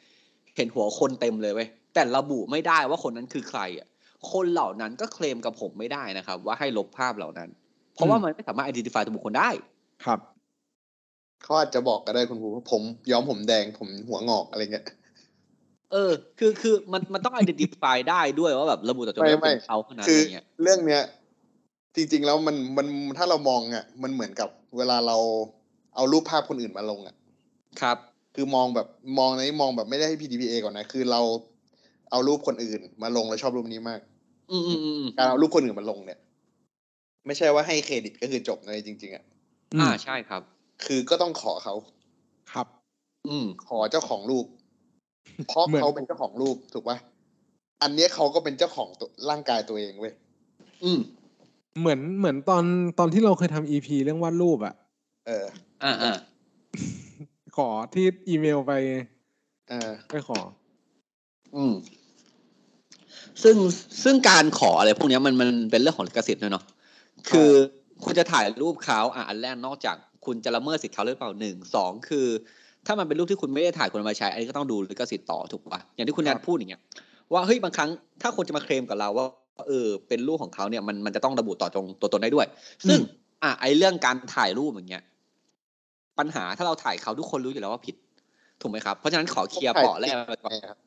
[0.56, 3.88] เห็นหัวคนเต็มเลยเว้ยแต่ระบุไม่ได้ว่าคนนั้นคือใครอะ
[4.32, 7.50] คนเหล่านั้นก็เคลมกับผมไม่ได้นะครับ ว่าให้ลบภาพเหล่านั้น
[7.94, 9.50] เพราะว่ามันไม่สามารถ identify ตัวบุคคลได้
[10.06, 10.20] ครับ
[11.44, 14.86] เขาอาจจะบอกก็ได้คุณครูว่าผมย้อมผมแดงผมหัวงอกอะไรเงี้ย
[15.92, 21.04] เออ คือคือมันมันต้อง identify ได้ด้วยว่าแบบระบุตัวตนไม่ว่าไม่เป็นเขาขนาดคือไหนเงี้ยเรื่องเนี้ย
[21.96, 22.88] จริง ๆ แล้วมันมัน
[23.18, 25.18] ถ้าเรามองอะ มันเหมือนกับเวลาเรา
[25.96, 27.16] เอารูปภาพคนอื่นมาลงอะ
[27.82, 27.98] ครับ
[28.36, 28.88] คือมองแบบ
[29.20, 31.22] มองในนี้มองแบบไม่ได้ให้ PDPA ก่อนนะ คือเรา
[32.12, 34.00] เอารูปคนอื่นมาลงแล้วชอบรูปนี้มาก
[34.52, 36.20] อืมอืมอืมอืมการเอารูปคนอื่นมาลงเนี่ย
[37.26, 39.24] ไม่ใช่ว่าให้เครดิตก็คือจบเลยจริง ๆอะ
[39.82, 40.42] อ่าใช่ครับ
[40.86, 41.74] คือก็ต้องขอเขา
[42.52, 42.68] ครับ
[43.28, 44.46] อืม ขอเจ้าของรูป
[45.48, 46.98] เพราะเหมือนเขาเป็นเจ้าของรูปถูกปะ
[47.82, 50.14] อันเนี้ยเขาก็เป็นเจ้าของตัวร่างกายตัวเองเว้ย
[50.84, 51.00] อืม
[51.80, 52.64] เหมือนเหมือนตอน
[53.00, 54.74] ตอนที่เราเคยทำ EP เรื่องวาดรูปอะ
[55.28, 55.46] เออ
[55.84, 56.14] อ่าอ่า
[57.56, 58.72] ขอที่อีเมลไป
[59.70, 60.40] เออไปขอ
[61.56, 61.74] อืม
[63.44, 63.56] ซึ่ง
[64.04, 66.64] ซึ่งการขออะไรพวกเนี้ยมันมันเป็นเรื่องของลิขสิทธิ์ด้วยเนาะ
[67.30, 67.50] คือ
[68.04, 72.28] คุณจะถ่ายรูปเขาอะอันแรกนอกจากคุณจะละเมิดสิทธิ์เขาหรือเปล่าหนึ่งสองคือ
[72.86, 76.82] ถ้ามันเป็นรูปที่คุณไม่ได้ถ่ายคุณเอามาใช้ อันนี้ก็ต้องดูลิขสิทธิ์ต่อถูกปะอย่างที่คุณแนทพูดอย่างเงี้ย
[77.34, 77.90] ว่าเฮ้ยบางครั้ง
[78.22, 79.26] ถ้าคนจะมาเคลมกับเราว่า
[79.68, 82.48] เออเป็นรูปของเขาเนี่ยมันมันจะต้องระบุต่อตรงตัวตนได้ด้วย
[82.88, 83.00] ซึ่ง
[83.44, 85.04] อะไอเรื่องการถ่ายรูปอย่างเงี้ย
[86.20, 87.96] ปัญหาถ้าเราถ่ายเขาทุกคนรู้อยู่แล้วว่าผิด
[88.62, 90.80] ถูกไหมครับ เพราะฉะนั้นขอเคลียร์เปาะแรกไปก่อนไงครับ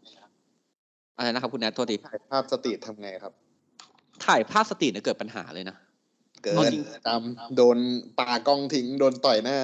[1.17, 3.33] อะไรนะครับ คุณแนทโทษทีถ่ายภาพสตรีททำไงครับ
[4.27, 5.77] ถ่ายภาพสตรีทเนี่ยเกิดปัญหาเลยนะ
[6.43, 7.21] เกิเอานจริงตาม
[7.57, 7.79] โดน
[8.19, 9.59] ปากล้องทิ้งโดนต่อยหน้า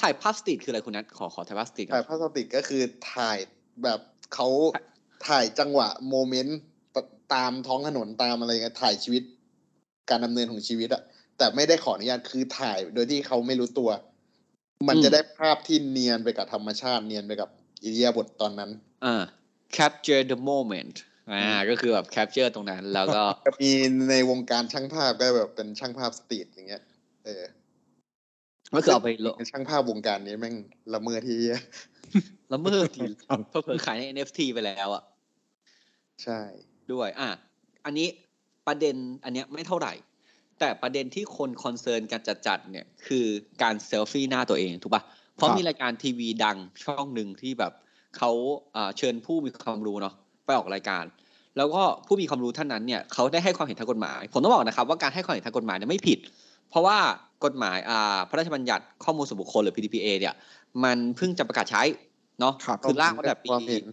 [0.00, 2.82] ถ่ายภาพ street คืออะไรคุณแนทขอขอถ่ายภาพ street ก่อนถ่ายภาพ street ก็คือ
[3.14, 3.38] ถ่าย
[3.82, 4.00] แบบ
[4.34, 4.48] เขา
[5.28, 6.58] ถ่ายจังหวะ moment
[7.34, 9.22] ตามท้องถนนตามอะไรเงี้ยถ่ายชีวิต
[10.10, 11.02] การดำเนินของชีวิตอะ
[11.38, 13.90] แต่ไม่ได้ขออนุญาตคือถ่ายโดยที่เขาไม่รู้ตัว
[14.88, 17.48] มันจะได้ภาพที่เนียนไปกับธรรมชาติเนียนไปกับ
[17.84, 18.70] อิริยาบถตอนนั้น
[19.04, 19.22] อ่า
[19.76, 20.96] capture the moment
[21.32, 23.70] อ่าก็คือแบบ capture ตรงนั้น แล้วก็จะมี
[24.10, 26.82] ในวงการช่างภาพก็แบบเป็นช่างภาพ street อย่างเงี้ย
[27.24, 27.44] เออ
[28.74, 30.54] ก็คือเอาไปลงช่างภาพวงการนี้แม่ง
[30.94, 31.58] ละเมิดที่เหี้ย
[32.52, 35.02] ละเมิดทีครับเพื่อขายใน NFT ไปแล้วอะ
[36.24, 36.40] ใช่
[36.92, 37.30] ด้วย อะ
[37.84, 38.08] อันนี้
[38.66, 39.92] ประเด็นอันเนี้ยไม่เท่าไหร่
[40.60, 43.26] แต่ประเด็นที่คน concern กันจัดๆเนี่ยคือ
[43.62, 45.02] การเซลฟี่หน้าตัวเองถูกปะ
[45.36, 47.72] เพราะครับมีรายการทีวีดังช่องหนึ่งที่แบบ
[48.18, 48.30] เขา
[48.76, 51.04] อ่าเชิญผู้มีความรู้เนาะไปออกรายการ
[51.56, 56.18] แล้วก็ผู้มีความรู้ท่านนั้นเนี่ยเขาได้ให้ความเห็นทางกฎหมาย ผมต้องบอกนะครับว่าการให้ความเห็นทางกฎหมายเนี่ยไม่ผิด
[56.70, 56.98] เพราะว่า
[57.44, 60.34] กฎหมายอ่าพระราชบัญญัติข้อมูลส่วนบุคคลหรือ PDPA เนี่ย
[60.84, 61.82] มันเพิ่งจะประกาศใช้
[62.40, 63.84] เนาะครับคือร่างมาแต่ปีความเห็น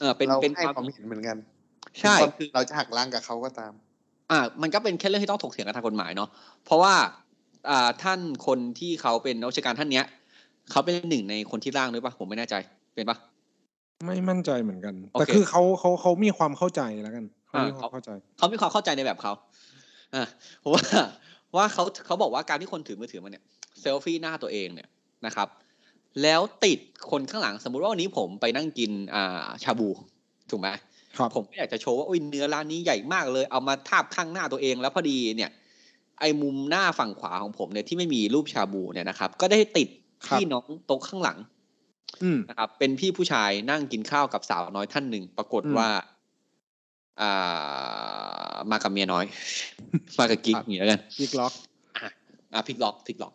[0.00, 1.36] เออเป็นเราเป็นให้ความความเห็นเหมือนกัน
[2.00, 3.72] ใช่ถึงว่าคือเราจะหักล้างกับเขาก็ตาม
[4.30, 6.28] อ่ามันก็เป็นแค่เรื่องที่ต้องถกเถียงกันทางกฎหมายเนาะ
[6.64, 6.94] เพราะว่า
[7.70, 10.06] อ่าท่านคนที่เขาเป็นนักวิชาการท่านเนี้ย
[10.70, 12.54] เขาเป็นหนึ่งในคนที่ร่างด้วยปะผมไม่แน่ใจ
[12.94, 13.16] เป็นปะ
[14.06, 19.32] ไม่มั่นใจเหมือนกันโอเคแต่คือเขาเขาเขามีความเข้าใจแล้วกันเขาอ่ามีความเข้าใจเขามีความเข้าใจในแบบเขา
[20.14, 20.24] อ่า
[20.60, 20.82] เพราะว่า
[21.56, 23.44] ว่าเขาเขาบอกว่าการที่คนถือมือถือมาเนี่ย
[23.80, 24.88] เซลฟี่หน้าตัวเองเนี่ย
[25.26, 25.48] นะครับ
[26.22, 26.78] แล้วติด
[27.10, 29.88] คนข้างหลังสมมุติว่าวันนี้ผมไปนั่งกินอ่าชาบู
[30.50, 30.80] ถูกไหมครับ
[31.34, 35.50] ผมก็อยากจะโชว์ว่าอุ้ยเนื้อร้านนี้ใหญ่มากเลย เอามาทาบข้างหน้าตัวเองแล้วพอดีเนี่ย
[36.20, 39.88] ไอ้มุมหน้าฝั่งขวาของผมเนี่ยที่ไม่มีรูปชาบูเนี่ยนะครับ ก็ได้ติด
[40.26, 41.38] ครับพี่น้องโต๊ะข้างหลัง
[42.22, 45.90] อืมนะครับเป็นพี่ผู้ชายนั่งกินข้าวกับสาวน้อยท่านหนึ่งปรากฏอืมว่า
[47.20, 49.24] อ่า มากับเมียน้อย
[50.18, 51.52] มากับกิ๊กครับอย่างนี้แล้วกันอีกล็อก
[51.96, 52.10] อะ
[52.54, 53.34] อะพลิกล็อกพลิกล็อก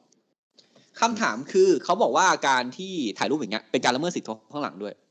[1.00, 5.05] คำถามคือเขาบอกว่าการที่ถ่ายรูปอย่างเงี้ยเป็นการละเมิดสิทธิ์ข้างหลังด้วยอืม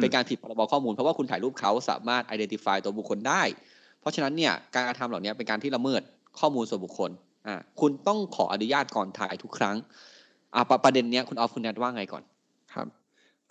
[0.00, 3.42] เป็นการผิดพรบข้อมูล เพราะว่าคุณถ่ายรูปเขาสามารถ identify ตัวบุคคลได้
[4.00, 6.02] เพราะฉะนั้นเนี่ยการกระทำเหล่านี้เป็นการที่ละเมิด
[6.40, 7.10] ข้อมูลส่วนบุคคล
[7.46, 9.76] อ่าคุณต้องขออนุญาตก่อนถ่ายทุกครั้ง
[10.54, 12.22] อ่าประประเด็นเนี้ยคุณออฟคุณแนทว่าไงก่อน
[12.74, 12.86] ครับ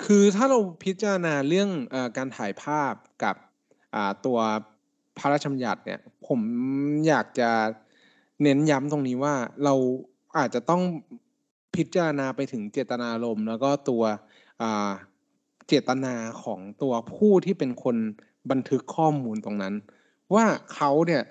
[0.04, 3.36] คือถ้าเราพิจารณาเรื่องเออการถ่ายภาพกับ
[3.96, 4.40] อ่าตัว
[5.18, 6.40] พระราชบัญญัติเนี่ย ผม
[7.08, 7.50] อยากจะ
[8.44, 9.74] เน้นย้ำตรงนี้ว่าเรา
[10.38, 10.82] อาจจะต้อง
[11.76, 14.04] พิจารณาไปถึงเจตนารมณ์แล้วก็ตัว
[14.62, 14.90] อ่า
[15.68, 17.96] เจตนาของตัวผู้ที่เป็นคน
[18.52, 19.74] บันทึกข้อมูลตรงนั้น
[20.36, 21.24] ว่าเขาเนี่ย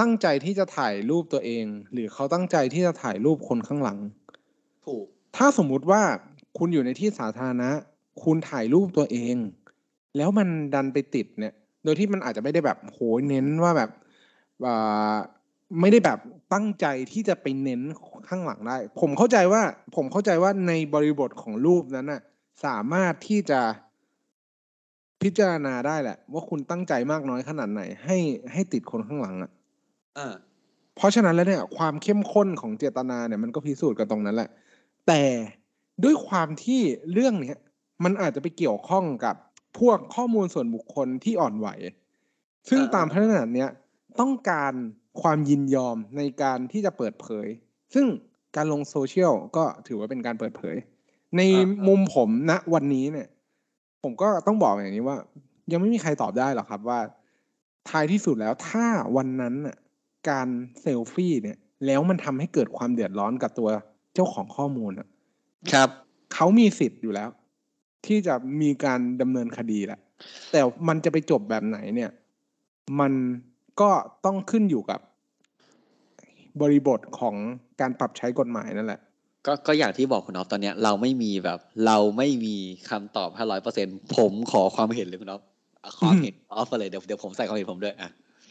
[0.00, 3.98] ตั้งใจที่จะถ่ายรูปตัวเอง หรือเขาตั้งใจที่จะถ่ายรูปคนข้างหลัง
[4.86, 5.04] ถูก
[5.36, 6.02] ถ้าสมมุติว่า
[6.58, 7.70] คุณอยู่ในที่สาธารณะ
[8.22, 9.36] คุณถ่ายรูปตัวเอง
[10.16, 13.90] แล้วมันดันไปติดเนี่ย โดยที่มันอาจจะไม่ได้แบบโหเน้นว่าแบบ
[14.66, 15.16] อ่า
[15.80, 16.18] ไม่ได้แบบ
[16.52, 17.80] ตั้งใจที่จะไปเน้น
[18.28, 19.62] ข้างหลังได้ ผมเข้าใจว่า
[19.96, 22.20] ผมเข้าใจว่าในบริบทของรูปนั้นน่ะ
[22.64, 23.60] สามารถที่จะ
[25.22, 28.18] พิจารณาได้แหละ ว่าคุณตั้งใจมากน้อยขนาดไหน ให้
[28.52, 29.50] ให้ติดคนข้างหลังอะ
[30.18, 30.34] อ่า
[30.96, 34.50] เพราะฉะนั้นแล้วเนี่ย ความเข้มข้นของเจตนาเนี่ยมันก็พิสูจน์กันตรงนั้นแหละ
[35.06, 35.22] แต่
[36.04, 36.80] ด้วยความที่
[37.12, 37.58] เรื่องเนี้ย
[38.04, 39.36] มันอาจจะไปเกี่ยวข้องกับ
[39.78, 41.68] พวกข้อมูลส่วนบุคคลที่อ่อนไหว
[42.68, 43.70] ซึ่งอ่าตามพระราชบัญญัติเนี้ย
[44.20, 44.72] ต้องการ
[45.22, 47.46] ความยินยอมในการที่จะเปิดเผย
[47.94, 48.06] ซึ่ง
[48.56, 50.76] การลงโซเชียลก็ถือว่าเป็นการเปิดเผย
[51.36, 51.42] ใน
[51.88, 53.28] มุมผมณวันนี้เนี่ย
[54.02, 55.16] ผมก็ต้องบอกอย่างนี้ว่า
[55.72, 57.00] ยังไม่มีใครตอบได้หรอกครับว่า
[57.88, 58.86] ท้ายที่สุดแล้วถ้า
[59.16, 59.76] วันนั้นน่ะ
[60.30, 60.48] การ
[60.80, 63.68] เซลฟี่เนี่ย แล้วมันทำให้เกิดความเดือดร้อนกับตัว
[64.14, 65.08] เจ้าของข้อมูลอะ
[65.72, 65.88] ครับ
[66.34, 67.28] เขามีสิทธิ์อยู่แล้ว
[68.06, 70.00] ที่จะมีการดำเนินคดีแหละ
[70.52, 72.10] แต่มันจะไปจบแบบไหนเนี่ย
[73.00, 73.12] มัน
[73.80, 73.90] ก็
[74.24, 75.00] ต้องขึ้นอยู่กับ
[76.60, 77.34] บริบทของ
[77.80, 79.00] การปรับใช้กฎหมายนั่นแหละ
[79.46, 82.56] ก็ก็อย่างที่บอกคุณออฟตอนเนี้ยเราไม่มีแบบ เราไม่มี
[82.90, 85.42] คำตอบให้ร้อยเปอร์เซ็นผมขอความเห็นเลยคุณออฟ
[85.82, 88.10] อะความเห็นออฟไปเลยเดี๋ยวเดี๋ยวผมใส่ความเห็นผมด้วยอะ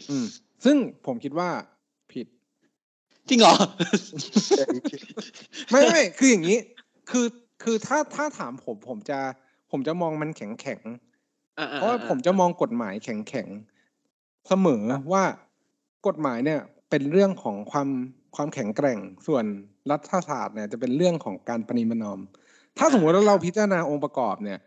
[0.10, 0.25] อืม
[0.65, 1.49] ซึ่งผมคิดว่า
[2.12, 2.27] ผิด
[3.29, 3.55] จริงเหรอ
[5.71, 6.58] ไม่ไม่คืออย่างนี้
[7.10, 7.25] คือ
[7.63, 9.19] คือถ้าถ้าถามผมผมจะ
[9.71, 15.23] ผมจะมองมันแข็งแข็งๆเพราะว่าผมจะมองกฎหมายแข็งแข็งๆเสมอว่า
[16.08, 17.89] กฎหมายเนี่ย เป็นเรื่องของความ
[18.36, 19.45] ความแข็งแกร่งส่วน
[19.91, 22.19] รัฐศาสตร์เนี่ยจะเป็นเรื่องของการประนีประนอม
[22.77, 24.59] ถ้าสมมติว่าเราพิจารณาองค์ประกอบเนี่ย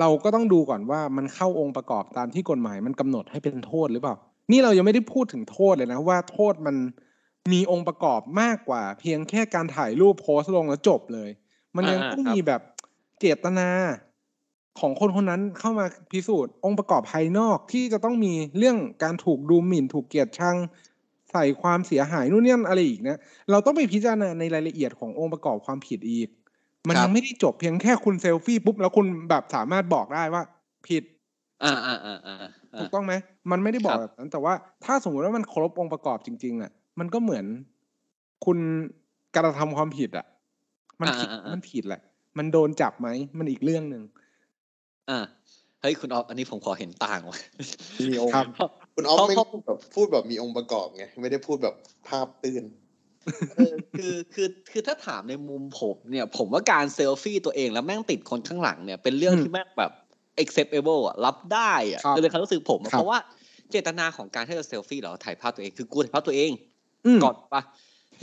[0.00, 4.14] เราก็ต้องดูก่อนว่ามันเข้าองค์ประกอบตามที่กฎหมายมันกำหนดให้เป็นโทษหรือเปล่า
[4.52, 6.76] นี่เรายังไม่ได้พูดถึงโทษเลยนะว่าโทษมัน
[7.52, 11.30] มีองค์ประกอบมากกว่า เพียงแค่การถ่ายรูปโพสต์ลงแล้วจบเลย
[11.76, 12.60] มันยังอ่าต้องครับมีแบบ
[13.20, 13.68] เจตนา
[14.80, 20.56] ของคนคนนั้นเข้ามาพิสูจน์องค์ประกอบภายนอกที่จะต้องมีเรื่องการถูกดูหมิ่นถูกเกลียดชัง
[21.32, 23.18] ใส่ความเสียหายนู่นนี่อะไรอีกนะ
[23.50, 26.28] เราต้องไปพิจารณาในรายละเอียดขององค์ประกอบความผิดอีก
[26.88, 30.42] มันครับยังไม่ได้จบเพียงแค่คุณเซลฟี่ปุ๊บแล้วคุณแบบสามารถบอกได้ว่า
[30.88, 31.02] ผิด
[31.64, 32.36] อ่าอ่าอ่าอ่า
[32.80, 33.12] ถูกต้องไหม
[33.50, 37.44] มันไม่ได้บอกครับแบบนั้นแต่ว่าถ้าสมมติว่ามันครบองค์ประกอบจริง ๆ อะ มันก็เหมือน
[38.44, 38.58] คุณ
[39.34, 40.26] กระทำความผิดอะ
[41.00, 42.00] มันผิดอ่าอ่าอ่ามัมันผิดแหละ
[42.38, 44.02] มันโดนจับไหมมันอีกเรื่องหนึ่ง
[45.10, 45.18] อ่า
[45.80, 47.38] เฮ้ยคุณออฟอันนี้ผมขอเห็นต่างว่ะ
[48.10, 51.74] มีองค์ครับ คุณออฟเพราะไม่เพราะพูดแบบพูดแบบมีองค์ประกอบไงไม่ได้พูดแบบ
[52.08, 52.64] ภาพตื้น
[53.56, 59.92] เออคือคือคือถ้าถามในมุมผมเนี่ย ผมว่าการเซลฟี่ตัวเองแล้วแม่งติดคนข้างหลังเนี่ยเป็นเรื่องอืมที่แม่งแบบ
[60.42, 63.18] acceptable อะรับได้อะครับก็เลยความรู้สึกผมอะครับเพราะว่า
[63.70, 66.50] เจตนาของการที่เราเซลฟี่เราถ่ายภาพตัวเองคือกูถ่ายภาพตัวเอง
[67.06, 67.62] อืมก่อนปะ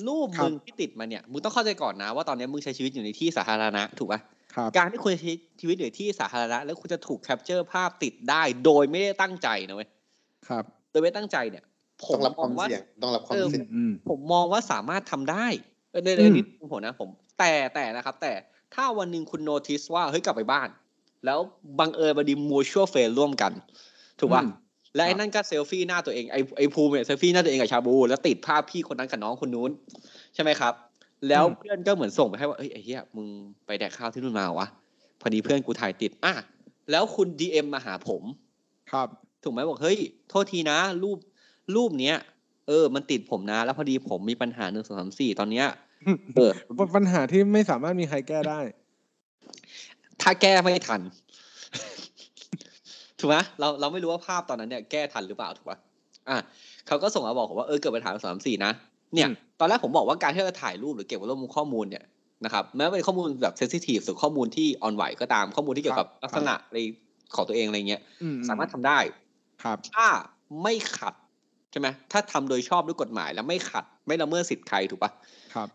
[0.07, 4.21] รูปครับมึงที่ติดมาเนี่ยมึงต้องเข้าใจก่อนนะ ว่าตอนนี้มึงใช้ชีวิตอยู่ในที่สาธารณะถูกปะ
[4.55, 9.89] ครับการที่คุณใช้ชีวิตอยู่ในที่สาธารณะแล้วคุณจะถูกแคปเจอร์ภาพติดได้ โดยไม่ได้ตั้งใจนะเว้ย
[10.49, 11.63] ครับโดยไม่ตั้งใจเนี่ย
[12.05, 15.45] ผต้มองรับมควาองมว่าเสี่ยงต้องรับความเออเสี่ยงอืมผมมองว่าสามารถทำได้
[15.91, 18.33] เออในอืในมนี้ผมนะผม แต่แต่นะครับ แต่
[18.75, 20.69] ถ้าวันหนึ่งคุณโนติสว่าเฮ้ยกลับไปบ้าน
[21.25, 21.39] แล้ว
[21.79, 23.51] บังเอิญบัดีมูชัวเฟรร่วมกัน
[24.19, 24.49] ถูกป่ะอืม
[24.95, 29.71] และไอ้ครับนั่นก็เซลฟี่หน้าตัวเองไอ้ไอ้ภูมิเนี่ยเซลฟี่หน้าตัวเองกับชาบู แล้วติดภาพพี่คนนั้นกับน้องคนนู้น
[30.33, 30.73] ใช่ไหมครับ
[31.29, 33.27] แล้วอืมเพื่อนก็เหมือนส่งไปให้ว่าเอ้ยไอ้เหี้ยมึง
[33.65, 34.67] ไปแดกข้าวที่นู่นมาวะ
[35.21, 36.33] พอดีเพื่อนกูถ่ายติดอะ
[36.91, 38.23] แล้วคุณดีเอ็มมาหาผม
[38.91, 39.07] ครับ
[39.45, 39.97] ถูกไหมบอกเฮ้ย
[40.29, 41.17] โทษทีนะรูป
[41.75, 42.15] รูปเนี้ย
[42.67, 45.67] เออ มันติดผมนะ แล้วพอดีผมมีปัญหาหนึ่งสองสามสี่ตอนเนี้ย
[46.35, 46.51] เออ
[46.95, 48.59] ปัญหาที่ไม่สามารถมีใครแก้ได้
[50.21, 51.01] ถ้าแก้ไม่ทัน
[53.19, 55.77] ถูกไหมเราเราไม่รู้ว่าภาพตอนนั้นเนี่ยแก้ทันหรือเปล่าถูกปะ
[56.29, 56.37] อะ
[56.87, 58.71] เขาก็ส่งมาบอกผมว่าเออเกิดปัญหาสามสี่นะ
[59.13, 62.05] เนี่ยอืมตอนแรกผมบอกว่าการที่เราถ่ายรูปหรือเก็บข้อมูลข้อมูลเนี่ย
[62.45, 66.77] นะครับแม้ว่าเป็นข้อมูลแบบเซนซิทีฟหรือข้อมูลที่อ่อนไหวก็ตามข้อมูลที่เกี่ยวกับลักษณะอะไร
[67.35, 68.99] ของตัวเองอะไรเงี้ยอืมสามารถทำได้
[69.65, 70.07] ครับถ้า
[70.63, 71.13] ไม่ขัด
[71.75, 75.11] ช่ไหมถ้าทำโดยชอบด้วยกฎหมายแล้วไม่ขัด ไม่ละเมิดสิทธิ์ใครถูกปะ
[75.53, 75.69] ครับ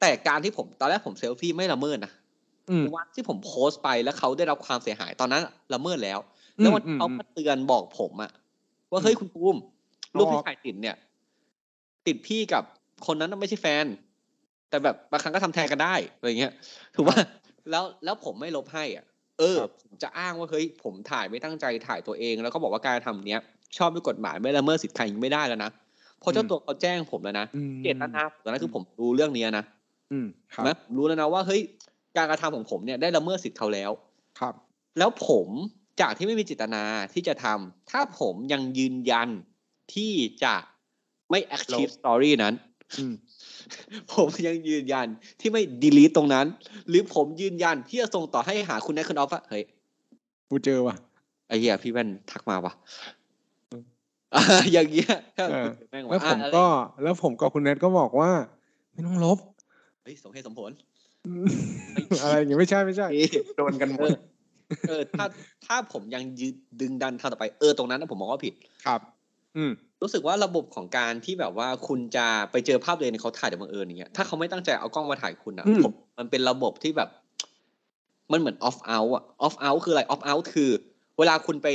[0.00, 2.12] แต่การที่ผมตอนแรกผมเซลฟี่ไม่ละเมิดนะ
[2.68, 5.42] อืมวันที่ผมโพสต์ไปแล้วเขาได้รับความเสียหายตอนนั้น
[5.74, 6.18] ละเมิดแล้ว
[6.60, 8.30] แล้ววันอืมเขาอืมมาเตือนบอกผมอะ
[8.90, 9.56] ว่าเฮ้ยคุณปุ้ม
[10.12, 10.96] เอารูปที่ออกถ่ายติดเนี่ย
[12.06, 12.64] ติดพี่กับ
[13.06, 13.86] คนนั้นน่ะไม่ใช่แฟน
[14.68, 16.52] แต่แบบบางครั้งก็ทำแทนกันได้อะไรเงี้ย
[16.94, 17.18] ถูกว่า
[17.70, 19.04] แล้วแล้วผมไม่ลบให้อะ
[19.38, 23.40] เออครับผมจะอ้างว่าเฮ้ยผมถ่ายไม่ตั้งใจถ่ายตัวเอง แล้วก็บอกว่าการทำเนี้ย
[23.78, 25.70] ชอบด้วยกฎหมายไม่ละเมิดสิทธิ์ใครยังไม่ได้แล้วนะ
[26.20, 29.64] เพราะเจ้าตัวเขาแจ้งผมแล้วนะอืมเจตนาตอนนั้นคือผมรู้เรื่องนี้นะ
[30.12, 31.60] อืมครับนะผมรู้แล้วนะว่าเฮ้ย
[32.16, 33.90] การกระทำของผมเนี่ยได้ละเมิดสิทธิ์เขาแล้ว
[34.40, 34.54] ครับ
[34.98, 35.48] แล้วผม
[36.00, 39.28] จากที่ไม่มีเจตนาที่จะทำถ้าผมยังยืนยัน
[39.94, 40.12] ที่
[40.44, 40.54] จะ
[41.30, 42.54] ไม่ active story นั้น
[42.98, 43.14] อืม
[44.14, 45.06] ผมยังยืนยัน
[45.40, 46.46] ที่ไม่ delete ตรงนั้น
[46.88, 49.64] หรือผมยืนยันที่จะส่งต่อให้หาคุณแนทคุณออฟว่าเฮ้ย
[50.50, 50.96] กูเจอว่ะ
[51.48, 52.72] ไอ้เหี้ยพี่แว่นทักมาว่ะ
[54.34, 55.14] อ่าอย่างเงี้ย
[55.50, 56.66] เออแม่งแล้วว่าผมอะก็
[57.02, 58.30] แล้วผมกับคุณเนทก็บอกว่า
[58.92, 59.38] ไม่ต้องลบ
[60.02, 60.70] เฮ้ยสมเหตุสมผล
[62.22, 63.06] อะไรอย่างเงี้ยไม่ใช่ไม่ใช่
[63.56, 64.14] โดนกันหมเอดอ
[64.88, 65.24] เออ ถ้า
[65.66, 68.54] ถ้าผมยังยืนดึงดันทางต่อไปเออตรงนั้นนะผมมองว่าผิด
[68.86, 69.00] ครับ
[69.56, 77.08] อืม รู้สึกว่าระบบของการที่แบบว่าคุณจะไปเจอภาพตัวเองในเขาถ่ายแต่บังเอิญอย่างเงี้ยถ้าเขาไม่ตั้งใจเอากล้องมาถ่ายคุณอะอืมผมมันเป็นระบบที่แบบ
[78.32, 80.70] มันเหมือน off out อะ off out คืออะไร off out คือ
[81.18, 81.68] เวลาคุณไป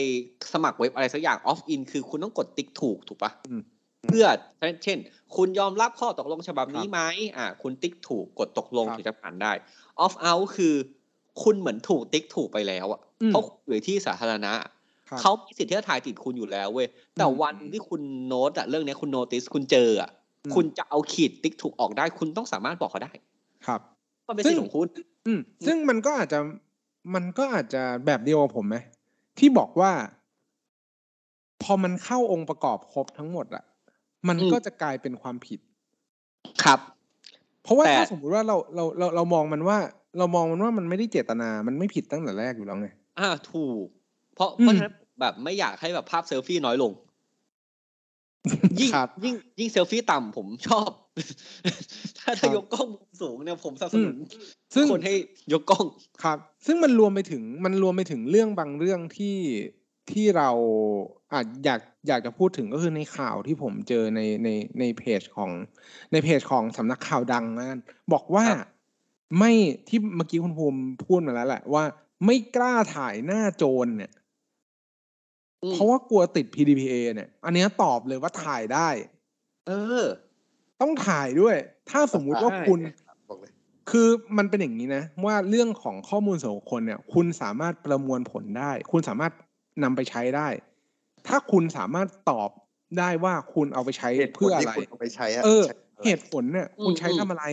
[0.53, 3.61] สมัครเว็บอะไรสักอย่าง off in คือคุณต้องกดติ๊กถูกถูกปะอืม
[4.07, 4.25] เพื่อ
[4.83, 4.97] เช่น
[5.35, 6.99] คุณยอมรับข้อตกลงฉบับนี้ไหม
[7.37, 9.51] อ่า คุณติ๊กถูกกดตกลงครับถึงจะผ่านได้
[10.05, 10.73] off out คือ
[11.43, 14.72] คุณเหมือนถูกติ๊กถูกไปแล้วอะอืมเพราะคุณอยู่ในที่สาธารณะครับ
[15.19, 16.87] เขามีสิทธิ์ที่จะถ่ายติดคุณอยู่แล้วเว้ย
[17.17, 20.09] แต่อืมวันที่คุณโน้ตอะเรื่องเนี้ยคุณโนติสคุณเจออะ
[20.45, 23.11] อืมคุณจะเอาขีดติ๊กถูกออกได้ คุณต้องสามารถบอกเขาได้
[23.67, 23.81] ครับ
[24.27, 24.87] มันเป็นสิทธิ์ของคุณ
[25.27, 26.39] อืมซึ่งมันก็อาจจะ
[27.15, 28.75] มันก็อาจจะแบบเดียวกับผมไหม
[29.39, 29.91] ที่บอกว่า
[31.63, 33.63] พอมันเข้าองค์ประกอบครบทั้งหมดอะ
[34.27, 35.59] มันอืมก็จะกลายเป็นความผิด
[36.63, 36.79] ครับ
[37.63, 39.77] เพราะว่าแต่ถ้าสมมติว่าเราเราเราเรามองมันว่า
[40.17, 42.89] เรามองมันว่ามันไม่ได้เจตนา มันไม่ผิดตั้งแต่แรกอยู่แล้วไง
[43.19, 43.85] อ่าถูก
[44.35, 46.91] เพราะอืมเพราะฉะนั้นแบบไม่อยากให้แบบภาพเซลฟี่น้อยลง
[48.79, 50.89] ยิ่งครับยิ่งยิ่งเซลฟี่ต่ำผมชอบ
[52.19, 54.15] ถ้าครัถ้าบยกกล้องมุมสูงเนี่ยผมสนับสนุน
[54.75, 55.15] ซึ่งคนให้
[55.53, 55.85] ยกกล้อง
[56.23, 59.37] ครับ ซึ่งมันรวมไปถึงมันรวมไปถึงเรื่องบางเรื่องที่
[60.11, 60.49] ที่เรา
[61.33, 65.51] อาจอยากอยากจะพูดถึงก็คือในข่าวที่ผมเจอในในในเพจของ
[66.11, 67.67] ในเพจของสำนักข่าวดังนะ
[68.13, 68.67] บอกว่าครับ
[69.37, 69.51] ไม่
[69.87, 71.83] ที่เมื่อกี้คุณภูมิพูดมาแล้วแหละว่า
[72.25, 74.22] ไม่กล้าถ่ายหน้าโจรเนี่ยอืม
[75.71, 78.89] เพราะว่ากลัวติด PDPA เนี่ย อันเนี้ยตอบเลยว่าถ่ายได้
[79.67, 79.71] เอ
[80.01, 80.03] อ
[80.81, 81.55] ต้องถ่ายด้วย
[81.89, 82.79] ถ้าสมมุติว่าใช่คุณ
[83.29, 83.51] บอกเลย
[83.89, 89.31] คือมันเป็นอย่างนี้นะ ว่าเรื่องของข้อมูลส่วนบุคคลเนี่ย คุณสามารถประมวลผลได้ คุณสามารถ
[89.83, 90.47] นำไปใช้ได้
[91.27, 92.49] ถ้าคุณสามารถตอบ
[92.99, 97.45] ได้ว่าคุณเอาไปใช้เหตุผลเพื่ออะที่ไรคุณเอาไปใช้อะเออใช้อะไรเหตุผลเนี่ยอืมคุณใช้อืมทำอะไร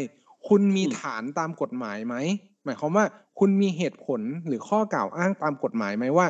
[0.48, 2.16] คุณมีอืมฐานตามกฎหมายไหม
[2.64, 3.04] หมายความว่า
[3.38, 6.26] คุณมีเหตุผลหรือข้อกล่าวอ้างตามกฎหมายไหมว่า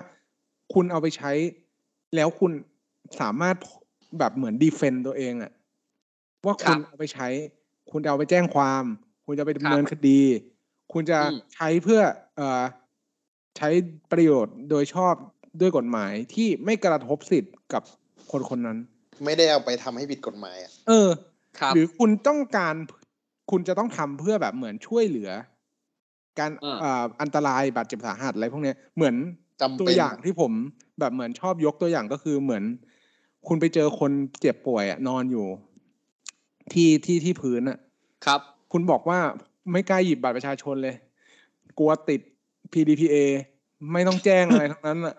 [0.74, 1.32] คุณเอาไปใช้
[2.16, 2.53] แล้วคุณ
[3.20, 3.57] สามารถ
[4.18, 5.53] แบบเหมือนดีเฟนต์ตัวเองอะ
[6.44, 7.29] ว่าครัคุณบเอาไปใช้
[7.90, 8.85] คุณจะเอาไปแจ้งความ
[9.27, 10.20] คุณจะไปคดำรับเนินคดี
[10.92, 12.01] คุณจะอืมใช้เพื่อ
[12.37, 12.62] เอ่อ
[13.57, 13.68] ใช้
[14.12, 15.14] ประโยชน์โดยชอบ
[15.61, 17.83] ด้วยกฎหมายที่ไม่กระทบสิทธิ์กับ
[18.31, 18.79] คนคนนั้น
[19.25, 21.09] ไม่ได้เอาไปทำให้ผิดกฎหมายอะเออ
[21.59, 22.75] ครับหรือคุณต้องการ
[23.51, 25.31] คุณจะต้องทำเพื่อแบบเหมือนช่วยเหลือ
[26.38, 29.14] การอ่าเอ่ออันตรายบาดเจ็บสาหัสอะไรพวกเนี้ยเหมือน
[29.61, 30.53] จำตัวเป็นอย่างที่ผม
[31.01, 32.64] แบบเหมือนชอบยกตัวอย่างก็คือเหมือน
[33.46, 35.46] คุณไปเจอคนเจ็บป่วยอะนอนอยู่
[36.73, 37.79] ที่ที่ที่พื้นอะ
[38.27, 38.40] ครับ
[38.73, 39.18] คุณบอกว่า
[39.73, 40.96] ไม่กล้าหยิบบัตรประชาชนเลย
[41.79, 42.20] กลัวติด
[42.73, 43.16] PDPA
[43.92, 45.16] ไม่ต้องแจ้งอะไรทั้งนั้นอะ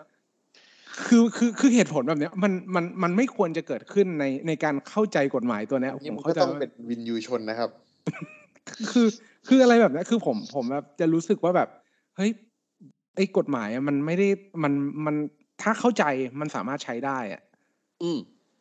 [1.06, 7.70] คือคือคือเหตุผลแบบเนี้ยมันมันมันไม่ควรจะเกิดขึ้นในในการเข้าใจกฎหมายตัวเนี้ยนี่ผมมันเข้าก็ใจต้องว่าเป็นวินยูชนนะครับ
[8.92, 9.08] คือ
[9.48, 11.70] คืออะไรแบบเนี้ยคือผมผมแบบจะรู้สึกว่าแบบ
[12.16, 12.32] เฮ้ย
[13.16, 14.28] ไอ้กฎหมายอะมันไม่ได้
[14.64, 14.74] มัน
[15.06, 15.16] มัน
[15.62, 16.04] ถ้าเข้าใจ
[16.40, 17.42] มันสามารถใช้ได้อะ
[18.04, 18.20] อืม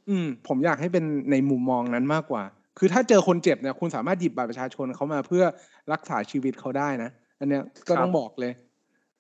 [0.09, 2.43] อืม ผมอยากให้เป็นในมุมมองนั้นมากกว่า
[2.79, 5.45] คือถ้าเจอคนเจ็บเนี่ย คุณสามารถหยิบบัตรประชาชนเขามาเพื่อ
[5.93, 8.53] รักษาชีวิตเขาได้นะ อันเนี้ยก็ต้องบอกเลย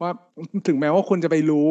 [0.00, 0.10] ว่า
[0.66, 1.68] ถึงแม้ว่าคุณจะไปรู้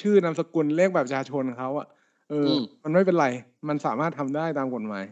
[0.00, 1.86] ชื่อนามสกุลเลขบัตรประชาชนเขาอะ
[2.30, 3.26] เอออมมันไม่เป็นไร
[3.68, 5.04] มันสามารถทำได้ตามกฎหมาย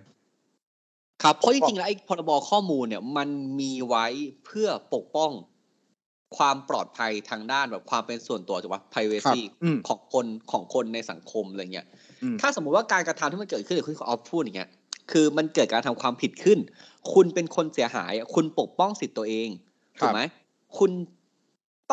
[1.23, 3.29] ครับเพราะจริงๆแล้วไอ้พรบข้อมูลเนี่ย มัน
[3.61, 4.07] มีไว้
[4.47, 5.31] เพื่อปกป้อง
[6.37, 11.87] ความปลอดภัยทางด้านแบบความเป็นส่วนตัวถูกปะ privacy ครับอืมของคนของคนในสังคมอะไรเงี้ย
[12.23, 14.71] อืมถ้าสมมุติว่าการกระทำที่มันเกิดขึ้นอย่างที่คุณออฟพูดอย่างเงี้ย
[15.11, 16.59] คือมันเกิดการทำความผิดขึ้น
[17.13, 19.49] คุณเป็นคนเสียหายอะคุณปกป้องสิทธิ์ตัวเอง
[20.01, 20.21] ครับถูกไหม
[20.79, 20.91] คุณ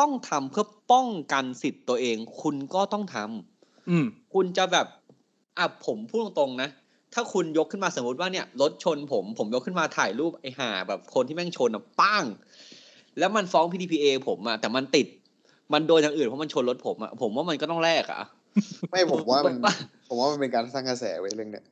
[0.00, 4.86] ต้องทำเพื่อป้องกันสิทธิ์ตัวเอง คุณก็ต้องทำอืมคุณจะแบบ
[5.58, 6.68] อะผมพูดตรงๆนะ
[7.14, 12.24] ถ้าถ้าคุณยกขึ้นมาสมมติว่าเนี่ยรถชนผม ผมยกขึ้นมาถ่ายรูปไอ้ห่าแบบคนที่แม่งชนอะป้าง
[13.18, 15.06] แล้วมันฟ้อง PDPA ผมอะแต่มันติด
[15.72, 18.22] มันโดนอย่างอื่นเพราะมันชนรถผมอะผมว่ามันก็ต้องแลกอะ
[18.90, 19.72] ไม่ผมว่ามันถูกปะ
[20.08, 21.64] ผมว่ามันเป็นการสร้างกระแสไว้เรื่องเนี้ย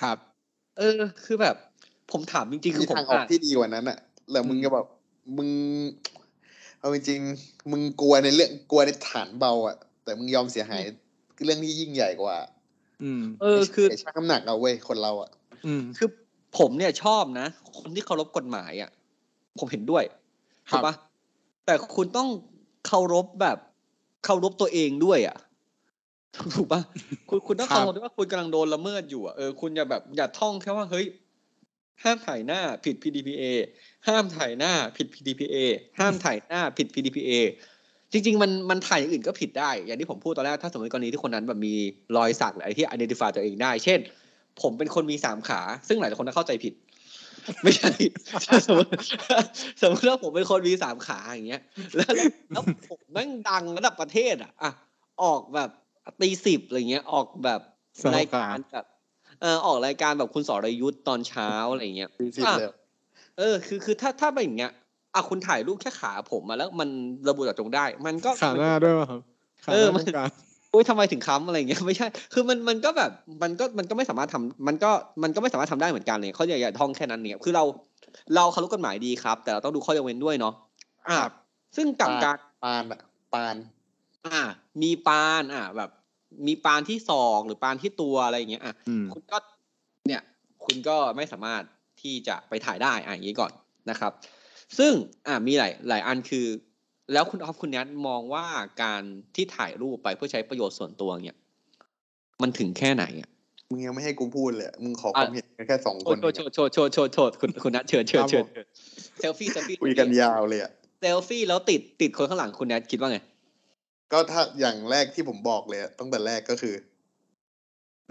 [0.00, 0.18] ครับ
[0.78, 1.56] เออ คือแบบ
[2.10, 3.98] ผมถามจริงๆคืมีอผมทางออกอ่านที่ดีกว่านั้นอะ
[4.32, 4.86] แล้วมึงอืมก็แบบ
[5.36, 5.48] มึง
[6.80, 10.82] เอาจริงๆมึงกลัวในเรื่องกลัวในฐานเบาอะแต่มึงยอมเสียหาย
[11.44, 12.36] เรื่องที่ยิ่งใหญ่กว่า
[13.00, 15.30] อืม เออ คือไช่างน้ำหนักเอาเว้ยคนเราอะ
[15.64, 16.08] อืม คือ
[16.58, 17.46] ผมเนี่ยชอบนะ
[17.78, 18.90] คนที่เคารพกฎหมายอะ
[19.58, 20.19] ผมเห็นด้วยครั
[20.70, 20.94] ถูกปะ
[21.66, 22.28] แต่คุณต้อง
[22.86, 23.58] เคารพแบบ
[24.24, 25.36] เคารพตัวเองด้วยอะ
[26.56, 26.80] ถูกปะ
[27.28, 31.06] คุณคุณต้องครับเคารพด้วยว่าคุณกำลังโดนละเมิดอยู่อะเออคุณอย่าแบบอย่าท่องแค่ว่าเฮ้ย
[32.04, 33.42] ห้ามถ่ายหน้าผิด PDPA
[34.08, 35.56] ห้ามถ่ายหน้าผิด PDPA
[35.98, 37.30] ห้ามถ่ายหน้าผิด PDPA
[38.12, 41.74] จริง ๆ มันมันถ่ายอย่างอื่นก็ผิดได้ อย่างที่ผมพูดตอนแรกถ้าสมมติกรณีที่คนนั้นแบบมี
[42.16, 43.98] รอยสักหรืออะไรที่ identify ตัวเองได้ เช่น
[44.62, 46.72] ผมเป็นคนมีสามขา ซึ่งหลายคนน่าเข้าใจผิด
[47.62, 47.90] ไม่ใช่
[48.66, 48.90] สมมติ
[49.80, 51.62] สมมติว่าผมเป็นคนมีสามขาอย่างเงี้ย
[51.96, 54.70] แล้วแล้วแล้วผมแม่งดังระดับประเทศอะอะ
[55.22, 55.70] ออกแบบ
[56.20, 57.60] ตีสิบอะไรเงี้ย ออกแบบ
[58.02, 58.86] สามขารายการแบบ
[59.40, 62.72] เออออกรายการแบบคุณสรยุทธ์ตอนเช้าอะไรเงี้ยดีสิอะเลย
[63.38, 64.72] เออ คือคือถ้าถ้าเป็นอย่างเงี้ย
[65.14, 66.88] อะคุณถ่ายรูปแค่ขาผมมาแล้วมัน
[67.28, 69.20] ระบุเจาะจงได้ มันก็ขาหน้าด้วยป่ะครับ
[69.64, 70.24] ขาหเออน้ามันต้
[70.78, 73.10] องการอุ้ยทำไมถึงค้ำอะไรเงี้ยไม่ใช่ คือมันมันก็แบบ
[73.42, 74.90] มันก็มันก็ไม่สามารถทำมันก็
[75.22, 77.64] มันก็ไม่สามารถทำได้เหมือนกันเลยเขาอย่าอย่าท่องแค่นั้นเนี่ยคือเรา
[78.36, 80.54] เราเคารพกฎหมายดีครับ แต่เราต้องดูข้อยกเว้นด้วยเนาะ
[81.08, 81.18] อ่า
[81.76, 83.00] ซึ่งกับการปานอะ
[83.34, 83.56] ปาน
[84.26, 84.40] อ่า
[84.82, 85.90] มีปานอ่าแบบ
[86.46, 89.38] มีปานที่ศอกหรือปานที่ตัวอะไรอย่างเงี้ยอะอืมคุณก็
[90.06, 90.22] เนี่ย
[90.64, 91.62] คุณก็ไม่สามารถ
[92.02, 93.52] ที่จะไปถ่ายได้อะอย่างนี้ก่อน
[93.90, 94.12] นะครับ
[94.78, 94.92] ซึ่ง
[95.26, 96.46] อ่ามีหลายหลายอันคือ
[97.12, 98.44] แล้วคุณออฟคุณแนทมองว่า
[98.82, 99.02] การ
[99.34, 101.36] ที่ถ่ายรูปไปเพื่อใช้ประโยชน์ส่วนตัวเนี่ย
[102.42, 103.28] มันถึงแค่ไหนอะ
[103.70, 108.46] มึงยังไม่ให้กูพูดเลย มึงขอความเห็นกันแค่สองโชคนว์โชว์โชว์โชว์โชว์โชว์คุณคุณนัทเชิญเชิญครับเชิญผม
[109.20, 110.70] เซลฟี่เซลฟี่คุยกันยาวเลยอะ
[111.00, 113.18] เซลฟี่แล้วติดติดคนข้างหลังคุณแนทคิดว่าไง
[114.12, 116.74] ก็ถ้าอย่างแรกที่ผมบอกเลยอะตั้งแต่แรกก็คือ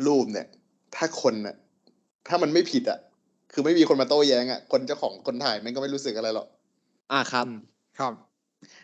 [0.05, 0.47] รูปเนี่ย
[0.95, 1.55] ถ้าคนอะ
[2.27, 2.99] ถ้ามันไม่ผิดอะ
[3.53, 6.47] คือไม่มีคนมาโต้แย้งอะ คนเจ้าของคนถ่ายมันก็ไม่รู้สึกอะไรหรอก
[7.11, 7.59] อ่าครับอืม
[7.99, 8.13] ครับ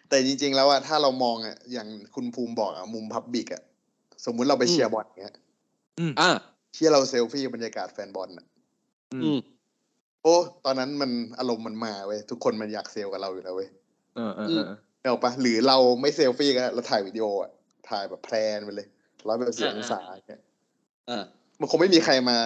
[0.10, 3.64] แต่จริง ๆ แล้วอะถ้าเรามองอะอย่างคุณภูมิบอกอะมุมพับบิกอะ
[4.26, 5.36] สมมุติเราไปอืมเชียร์บอลเงี้ย
[6.20, 6.30] อ่า
[6.74, 8.46] เชียร์เราเซลฟี่บรรยากาศแฟนบอลอะ
[9.14, 9.40] อือืมม
[10.24, 13.70] โอ้ตอนนั้นมันอารมณ์มันมาเว้ยทุกคนมันอยากเซลกับเราอยู่แล้วเว้ย
[14.16, 17.52] เออเออเออนึกออกปะหรือเราไม่เซลฟี่กันเราถ่ายวิดีโออะ
[17.90, 18.88] ถ่ายแบบ pan ไปเลย
[19.28, 20.42] ร้อยแปดสิบอ่าองศาเนี่ย
[21.10, 21.24] อ่า
[21.60, 22.38] มันคงไม่มีใครมา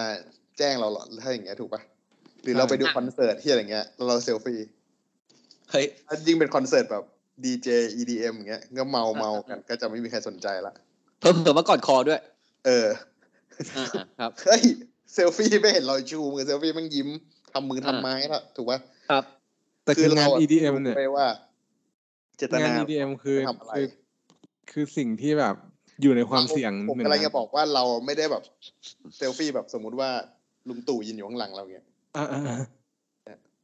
[0.58, 1.82] แจ้งเราหรอกถ้าอย่างเงี้ยถูกปะ
[2.42, 4.58] หรือเราไปดูอ่าคอนเสิร์ตที่อะไรเงี้ยแล้วเราเซลฟี่
[5.70, 7.04] เฮ้ยถ้ายิ่งเป็นคอนเสิร์ตแบบ
[7.44, 7.68] ดีเจ
[8.00, 10.74] EDM อย่างเงี้ยก็เมาเมากันก็จะไม่มีใครสนใจละ
[11.20, 12.20] เพิ่มเติมมากอดคอด้วย
[12.66, 12.88] เออ
[13.76, 14.62] อ่าอ่าครับเฮ้ย
[15.12, 17.08] เซลฟี่ไม่เห็นรอยชูมือเซลฟี่มันยิ้ม
[17.52, 18.78] ทำมือทำอ่าไม้ละถูกปะ
[19.10, 19.24] ครับ
[19.84, 21.26] แต่คืองานเราะ EDM เนี่ยรู้ไปว่า
[22.36, 23.86] เจตงานนา EDM คือทำอะไรคือ
[24.70, 25.56] คือสิ่งที่แบบ
[26.02, 28.42] อยู่ในความเสี่ยงผมหนึ่งกำลังนะจะบอกว่าเราไม่ได้แบบ
[29.16, 30.10] เซลฟี่แบบสมมุติว่า
[30.68, 32.58] ลุงตู่ยืนอยู่ข้างหลังเราเงี้ยอ่าอ่าอ่า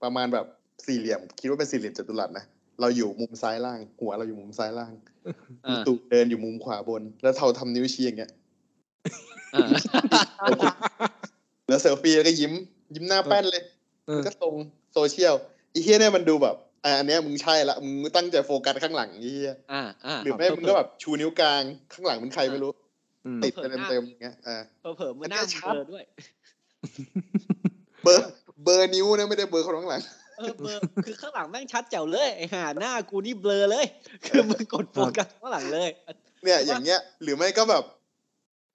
[0.02, 0.46] ประมาณแบบ
[0.86, 2.44] สี่เหลี่ยม คิดว่าเป็นสี่เหลี่ยมจัตุรัสนะ
[2.80, 5.30] เราอยู่มุมซ้ายล่าง หัวเราอยู่มุมซ้ายล่างลุ
[5.66, 8.30] อ่างตู่เดินอยู่มุมขวาบน แล้วเทาทำนิ้วชี้อย่างเงี้ย
[9.54, 9.66] อ่า
[11.68, 12.52] แล้วเซลฟี่แล้วก็ยิ้ม
[12.94, 13.62] ยิ้มหน้าแป้นเลย
[14.06, 14.54] เออก็ตรง
[14.94, 15.34] โซเชียล
[15.74, 21.62] อีเฮียเนี่ยมันดูแบบอะอันเนี้ยมึงใช่ละมึงตั้งใจโฟกัสข้างหลังไอ้เฮียอ่าอ่าหรือไม่มึงก็แบบชูนิ้วกลาง
[21.92, 22.72] ข้างหลังเป็นใครไม่รู้
[23.26, 24.56] อืมติดไปเต็มๆอย่างเงี้ยอ่า
[24.96, 26.04] เผลอๆมันหน้าอันเนี้ยชัดเบลอด้วย
[28.02, 28.22] เบอร์
[28.64, 30.02] เบอร์นิ้วนะไม่ได้เบอร์คนข้างหลัง
[30.36, 33.86] เออเบลอคือข้างหลังแม่งชัดแจ๋วเลยไอ้ห่าหน้ากูนี่เบลอเลย
[34.26, 35.88] คือมึงกดโฟกัสข้างหลังเลย
[36.42, 37.84] เนี่ยอย่างเงี้ย หรือไม่ก็แบบ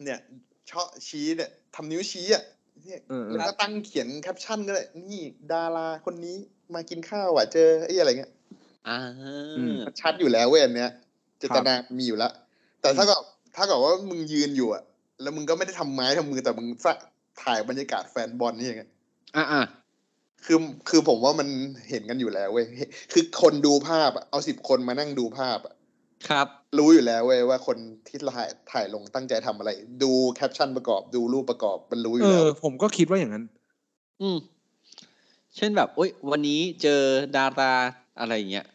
[0.03, 0.19] เนี่ย
[0.67, 2.43] เชาะชี้เนี่ยทำนิ้วชี้อะ
[2.83, 6.35] เนี่ยเออเออแล้วก็ตั้งเขียนแคปชั่นก็ได้นี่ดาราคนนี้
[6.73, 8.31] มากินข้าวอะเจอไอ้อะไรเงี้ย
[8.87, 8.97] อ่า
[9.85, 10.91] มันชัดอยู่แล้วเว้ยอันเนี้ย
[11.39, 12.31] เจตนามีอยู่แล้ว
[12.81, 13.15] แต่ถ้าก็
[13.55, 14.83] ถ้ากับว่ามึงยืนอยู่อะ
[15.21, 16.93] แล้วมึงก็ไม่ได้ทำไม้ทำมือแต่มึงสะ
[17.43, 18.89] ถ่ายบรรยากาศแฟนบอลนี่อย่างเงี้ย
[19.37, 19.61] อ่าอ่า
[20.45, 20.57] คือ
[20.89, 21.47] คือผมว่ามัน
[21.89, 22.65] เห็นกันอยู่แล้วเว้ย
[23.13, 25.75] คือคนดูภาพอะเอาสิบคนมานั่งดูภาพอะ
[26.29, 27.77] ครับ รู้อยู่แล้วเว้ยว่าคน
[28.07, 29.69] ที่ถ่ายถ่ายลงตั้งใจทำอะไร
[30.03, 33.43] ดูแคปชั่นประกอบดูรูปประกอบมันรู้อยู่เอแล้วอผมก็คิดว่าอย่างนั้น
[34.21, 34.37] อืม
[35.55, 37.01] เช่นแบบโอ๊ยวันนี้เจอ
[37.37, 37.73] ดารา
[38.19, 38.65] อะไรอย่างเงี้ย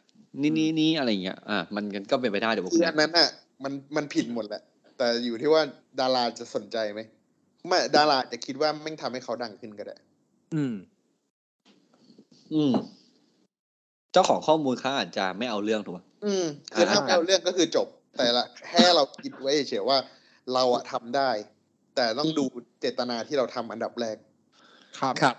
[0.43, 3.29] นี่นี่นี่อะไรอย่างเงี้ยอ่ามันก็เป็นไปได้เดี๋ยวผมคืออันนั้นอะ
[3.65, 4.63] มันมันผิดหมดแหละ
[4.99, 5.63] แต่อยู่ที่ว่า
[6.01, 7.01] ดาราจะสนใจไหม
[7.67, 9.97] ไม่ดาราจะคิดว่าแม่งทำให้เขาดังขึ้นก็ได้
[10.55, 10.75] อืม
[12.55, 12.73] อืม
[14.13, 17.87] เจ้าของข้อมูลเขาอาจจะไม่เอาเรื่องถูกไหมอืมคือถ้าอ่าเราเรื่องก็คือจบ
[18.19, 19.99] แต่ละแค่เราคิดไว้เฉยๆว่า
[20.55, 21.31] เราอะทำได้
[21.97, 22.45] แต่ต้องดู
[22.81, 24.17] เจตนาที่เราทำอันดับแรก
[24.99, 25.37] ครับครับ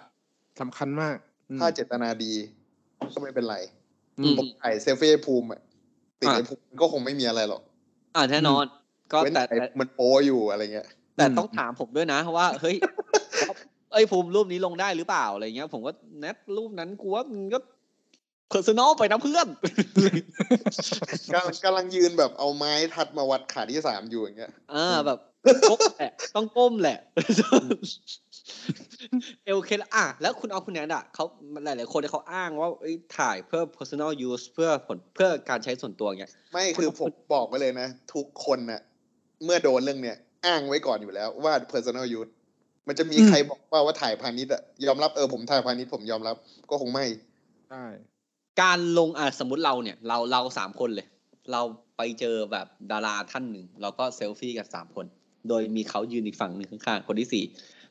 [0.62, 1.18] สำคัญมาก
[1.49, 2.34] อืมถ้าเจตนาดี
[3.14, 3.58] ก็ไม่เป็นไร
[4.20, 5.62] อืมผมถ่ายเซลฟี่ให้ภูมิอะ
[6.22, 7.62] ติดอะไอ้ภูมิก็คงไม่มีอะไรหรอก
[8.16, 8.66] อ่าแน่นอน
[9.12, 10.88] ก็เว้นแต่แต่แต่มันโป้อยู่อะไรเงี้ย
[11.18, 17.60] แต่อืมต้องถามผมด้วยนะว่า เฮ้ยเอ้ยภูมิรูปนี้ลงได้หรือเปล่าอะไรเงี้ย ผมก็แนทรูปนั้นกูว่ามันก็
[18.49, 19.48] personal ไปนะเพื่อน
[21.34, 25.20] กำลังกำลังยืนแบบเอาไม้ทัดมาวัดขาที่สามอยู่อย่างเงี้ยอ่าแบบ
[25.70, 26.98] ก้มแหละต้องก้มแหละ
[29.45, 31.26] เอลเคอะแล้วคุณออฟคุณแนทอะเขา
[31.64, 38.82] หลาย ๆ คนเนี่ยเขาอ้างว่าเอ้ยถ่ายเพื่อ personal use เพื่อผลเพื่อการใช้ส่วนตัวเงี้ย ไม่คือผมบอกไปเลยนะ ทุกคนน่ะ
[39.45, 42.32] เมื่อโดนเรื่องเนี้ยอ้างไว้ก่อนอยู่แล้วว่า personal use
[42.88, 46.35] มันจะมีอืมใครบอกว่าว่าถ่ายพาณิชย์อะยอมรับเออผมถ่ายพาณิชย์ผมยอมรับ
[46.69, 47.05] ก็คงไม่
[47.69, 47.83] ใช่
[48.61, 51.07] การลงอะสมมติเราเนี่ย เราเราสามคนเลย
[51.51, 51.61] เรา
[51.97, 55.05] ไปเจอแบบดาราท่านหนึ่งเราก็เซลฟี่กันสามคน
[55.49, 57.43] โดยมีเขายืนอีกฝั่งหนึ่งข้างๆคนที่สี่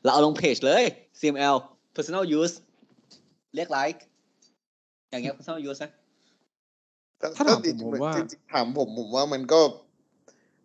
[0.03, 0.83] เราเอาลงเพจเลย
[1.19, 1.55] CML
[1.95, 2.55] personal use
[3.55, 4.03] เรียกไลค์
[5.09, 5.91] อย่างเงี้ย personal use นะ
[7.37, 9.59] ถ้าถามจริงผมว่าจริงๆถามผมผมว่ามันก็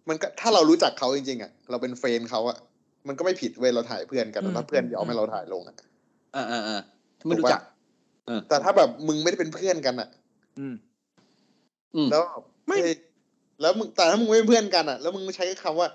[0.09, 2.57] มันก็ถ้าเรารู้จักเขาจริงๆอะเราเป็นเฟรนด์เขาอะ
[3.09, 5.77] มันก็ไม่ผิดเว้ยเราถ่ายเพื่อนกันอืมถ้าเพื่อนยอมให้เราถ่ายลงอะ
[6.37, 6.81] อ่าอ่าอ่า
[7.27, 7.61] ไม่รู้จัก
[8.27, 10.09] เออแต่ถ้าแบบมึงไม่ได้เป็นเพื่อนกันอะ
[10.59, 10.75] อืม
[11.95, 12.23] อืมแล้ว
[12.69, 12.97] ไม่เฮ้ย
[13.61, 15.89] แล้วมึงแต่ถ้ามึงไม่เป็นเพื่อนกันอะแล้วมึงใช้คำว่า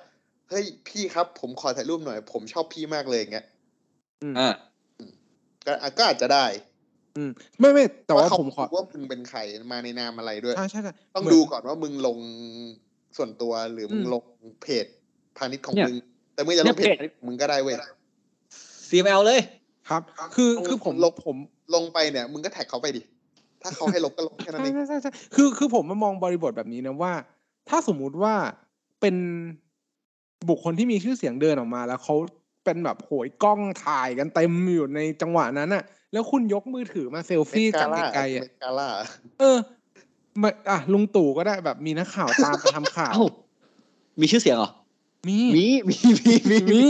[0.50, 3.46] เฮ้ยพี่ครับ ผมขอถ่ายรูปหน่อย ผมชอบพี่มากเลยอย่างเงี้ย
[4.24, 4.50] อืมอ่า
[5.66, 6.46] ก็อะก็อาจจะได้
[7.18, 9.40] อืม ไม่ไม่แต่ว่าเพระผมขอเขรู้ว่ามึงเป็นใคร
[9.72, 12.18] มาในนามอะไรด้วยใช่ใช่ใช่ต้องเหมืนดูก่อนว่ามึงลง
[13.18, 14.24] ส่วนตัวหรือมึงอืมลง
[14.62, 14.86] เพจ
[15.38, 15.98] พาณิชย์ของเนี่ยมึง
[16.38, 17.76] แต่มึงจะลงเพจมึงก็ได้เว้ย
[18.90, 19.40] CML เลย
[19.90, 20.02] ครับ
[20.36, 21.36] คือลงคือผมลงผม
[21.76, 23.02] ลงไปเนี่ย มึงก็แท็กเขาไปดิ
[23.62, 27.14] ถ้าเขาให้ลบก็ลบแค่นั้นใช่เองใช่ใช่ใช่คือคือผมมามองบริบทแบบนี้นะว่า
[27.70, 28.34] ถ้าสมมุติว่า
[29.02, 29.16] เป็น
[30.50, 32.16] บุคคลที่มีชื่อเสียงเดินออกมา แล้วเขา
[32.66, 35.84] เป็นแบบโหยกล้องถ่ายกันเต็มอยู่ในจังหวะนั้นอะ
[36.14, 38.90] แล้วคุณยกมือถือมาเซลฟี่จากไกลๆอะเมกาล่า
[39.40, 39.58] เออ
[40.42, 43.26] มาอะลุงตู่ก็ได้แบบมีนักข่าวตามไปทำข่าวเอ้า
[44.22, 44.70] มีชื่อเสียงเหรอ
[45.28, 45.96] มีมี มี
[46.28, 46.82] มี มี มี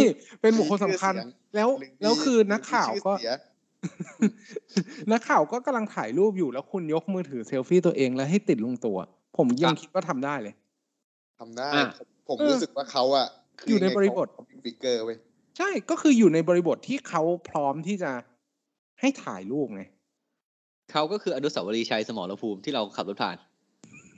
[0.41, 1.13] เป็นบุคคลสำคัญ
[1.55, 1.69] แล้ว
[2.01, 3.35] แล้วคือนักข่าวก็หรือมีชื่อเสีย
[5.11, 10.53] นักข่าวก็กำลังถ่ายรูปอยู่แล้วคุณยกมือถือเซลฟี่ตัวเองแล้วให้ติดลุงตู่อะผมยังคิดว่าทำได้เลย
[11.39, 13.27] ทำได้อะผมผมเออรู้สึกว่าเขาอะ
[13.59, 14.27] คืออยู่ในบริบท
[14.65, 15.17] figure เว้ย
[15.57, 18.11] ใช่ก็คืออยู่ในบริบทที่เขาพร้อมที่จะ
[18.99, 19.83] ให้ถ่ายรูปไง
[20.91, 23.37] เขาก็คืออนุสาวรีย์ชัยสมรภูมิที่เราขับรถผ่าน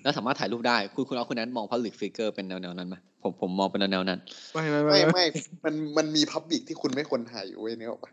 [0.03, 4.19] แล้วสามารถถ่ายรูปได้ คุณคุณออฟคุณแนทมอง Public Figure เป็นแนวๆนั้นไหมผมผมมองเป็นแนวๆนั้น
[4.53, 5.25] ไม่ไม่ไม่ไม่ไม่
[5.65, 8.11] มันมันมี public ที่คุณไม่ควรถ่ายอยู่เว้ยนึกออกปะ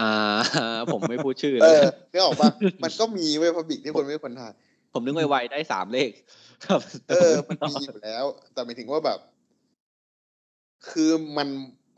[0.00, 0.12] อ่า
[0.92, 2.50] ผมไม่พูดชื่อเอเลยอนึกออกปะ
[2.82, 4.52] มันก็มีเว้ยพับบิกที่คุณไม่ควรถ่าย
[4.92, 6.10] ผมนึกไวๆได้สามเลข
[6.66, 6.80] ครับ
[7.10, 9.18] เออ มันมีอยู่แล้ว แต่หมายถึงว่าแบบ
[10.90, 11.48] คือมัน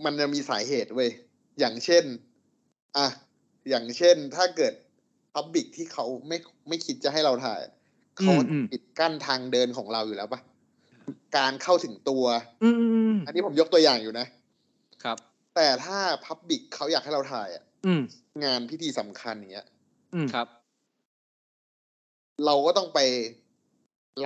[0.04, 1.10] มันจะมีสาเหตุเว้ย
[1.58, 2.04] อย่างเช่น
[2.96, 3.06] อะ
[3.70, 4.74] อย่างเช่นถ้าเกิด
[5.34, 6.36] พับบิกที่เขาไม่
[6.68, 7.60] ไม่คิดจะให้เราถ่าย
[8.22, 8.34] เขา
[8.72, 10.40] ปิดกั้นทางเดินของเราอยู่แล้วปะ
[11.36, 12.24] การเข้าถึงตัว
[12.62, 14.26] อืมอืมอืมอันนี้ผมยกตัวอย่างอยู่นะ
[15.02, 15.16] ครับ
[15.56, 18.02] แต่ถ้า public เขาอยากให้เราถ่ายอะอืม
[18.44, 19.66] งานพิธีสำคัญอย่างเงี้ย
[20.14, 20.46] อืมครับ
[22.46, 23.00] เราก็ต้องไป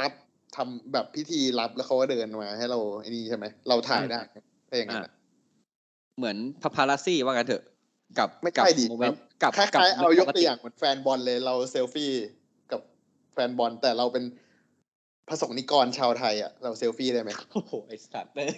[0.00, 0.12] รับ
[0.56, 4.20] ทำแบบพิธีรับแล้วเขาก็เดินมาให้เราไอ้นี่ใช่ไหม เราถ่ายได้
[4.68, 5.12] ถ้าอย่างนั้นอะ
[6.18, 7.62] เหมือนปาปารัสซี่ว่ากันเถอะ
[8.18, 12.45] กับไม่กัใช่ดิ momentกับคล้ายกับๆเอายกตัวอย่างเหมือนแฟนบอลเลยเราเซลฟี่กับ
[13.36, 14.24] แฟนบอลแต่เราเป็น
[15.28, 18.48] พสกนิกรชาวไทยอะเราเซลฟี่ได้ไหมโอ้โหไอสัตว์เลย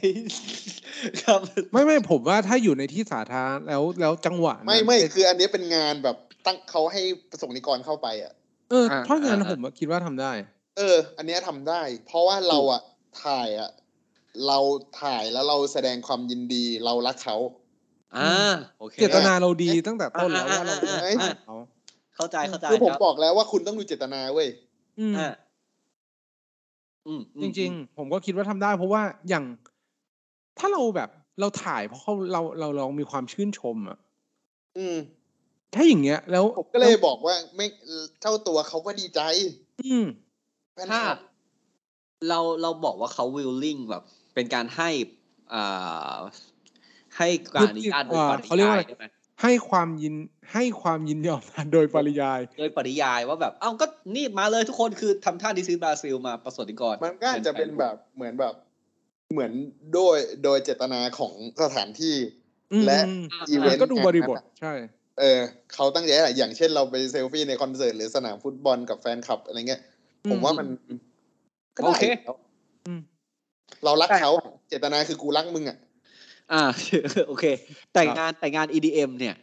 [1.23, 1.41] ครับ
[1.73, 6.17] ไม่ไม่ผมว่าถ้าอยู่ในที่สาธารณะแล้วแล้วจังหวะนั้นไม่ไม่คืออันนี้เป็นงานแบบ
[6.47, 8.33] ตั้งเขาให้ผสมนิกรเข้าไปอะ
[8.71, 10.33] เออเพราะงั้นผมคิดว่าทำได้
[10.77, 12.81] เออ อันเนี้ยทำได้ เพราะว่าเราอะ
[13.25, 13.71] ถ่ายอะ
[14.47, 14.59] เรา
[15.03, 17.37] ถ่ายแล้วเราแสดงความยินดีเรารักเขา
[18.17, 21.57] อ่าโอเคเจตนาเราดีตั้งแต่ต้นแล้วว่าเราอ่าจะอ่าอ่าถ่ายเขา
[22.17, 24.49] เข้าใจเข้าใจคือผมครับบอกแล้วว่าคุณต้องดูเจตนาเว้ย
[24.99, 25.29] อืมอ่า
[27.07, 29.45] อืมอืมจริง ๆ ผมก็คิดว่าทำได้เพราะว่าอย่าง
[30.59, 33.99] ถ้าเราแบบเราถ่ายเพราะเขาเราเราเรามีความชื่นชมอะ
[34.79, 34.97] อืม
[35.75, 37.67] ถ้าอย่างเงี้ย แล้วผมก็เลยบอกว่าไม่
[38.21, 39.21] เจ้าตัวเขาก็ดีใจ
[39.85, 40.07] อืม
[40.75, 41.19] แฟนถ้าคลับ
[42.29, 44.03] เราเราบอกว่าเขา willing แบบ
[44.35, 44.91] เป็นการให้
[45.53, 46.17] อ่า
[47.17, 49.05] ให้การอนุญาตโดยปริเขาเรียกยาว่ายใช่ไหม
[49.43, 50.15] ให้ความยิน
[50.53, 58.55] ให้ความยินยอมโดยปริยาย โดยปริยายว่าแบบ เอ้าก็นี่มาเลยทุกคนคือทำท่าดิซิบราซิลมาประสบนิกรมันก็อาจจะเป็นแบบเหมือนแบบ
[59.33, 59.53] เหมือน
[59.95, 61.33] โดยโดยเจตนาของ
[61.63, 62.17] สถานที่
[62.73, 64.73] อืมและอืมอีเวนต์ก็ดูบริบทใช่
[65.19, 65.41] เออ
[65.75, 69.81] เขาตั้งใจอะไรอย่างเช่นเราไปเซลฟี่ในคอนเสิร์ตหรือสนามฟุตบอลกับแฟนคลับอะไรเงี้ย
[70.31, 70.67] ผมว่ามัน
[71.77, 72.37] ก็ได้โอเคแล้ว
[72.87, 73.01] อืม
[73.85, 74.31] เรารักเขา
[74.69, 75.79] เจตนาคือกูรักมึงอะ
[76.53, 76.63] อ่า
[77.29, 77.45] โอเค
[77.93, 79.35] แต่ครับงานแต่งาน EDM เนี่ย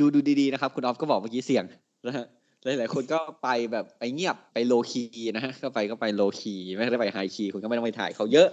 [0.00, 1.64] ดูดูดีๆนะครับ คุณออฟก็บอกเมื่อกี้เสี่ยง
[2.06, 2.26] นะฮะ
[2.64, 5.04] หลายๆคนก็ไปแบบไปเงียบไปโลคี
[5.36, 8.48] นะฮะก็ไปก็ไปโลคีไม่ได้ไปไฮคีคุณก็ไม่ต้องไปถ่ายเขาเยอะ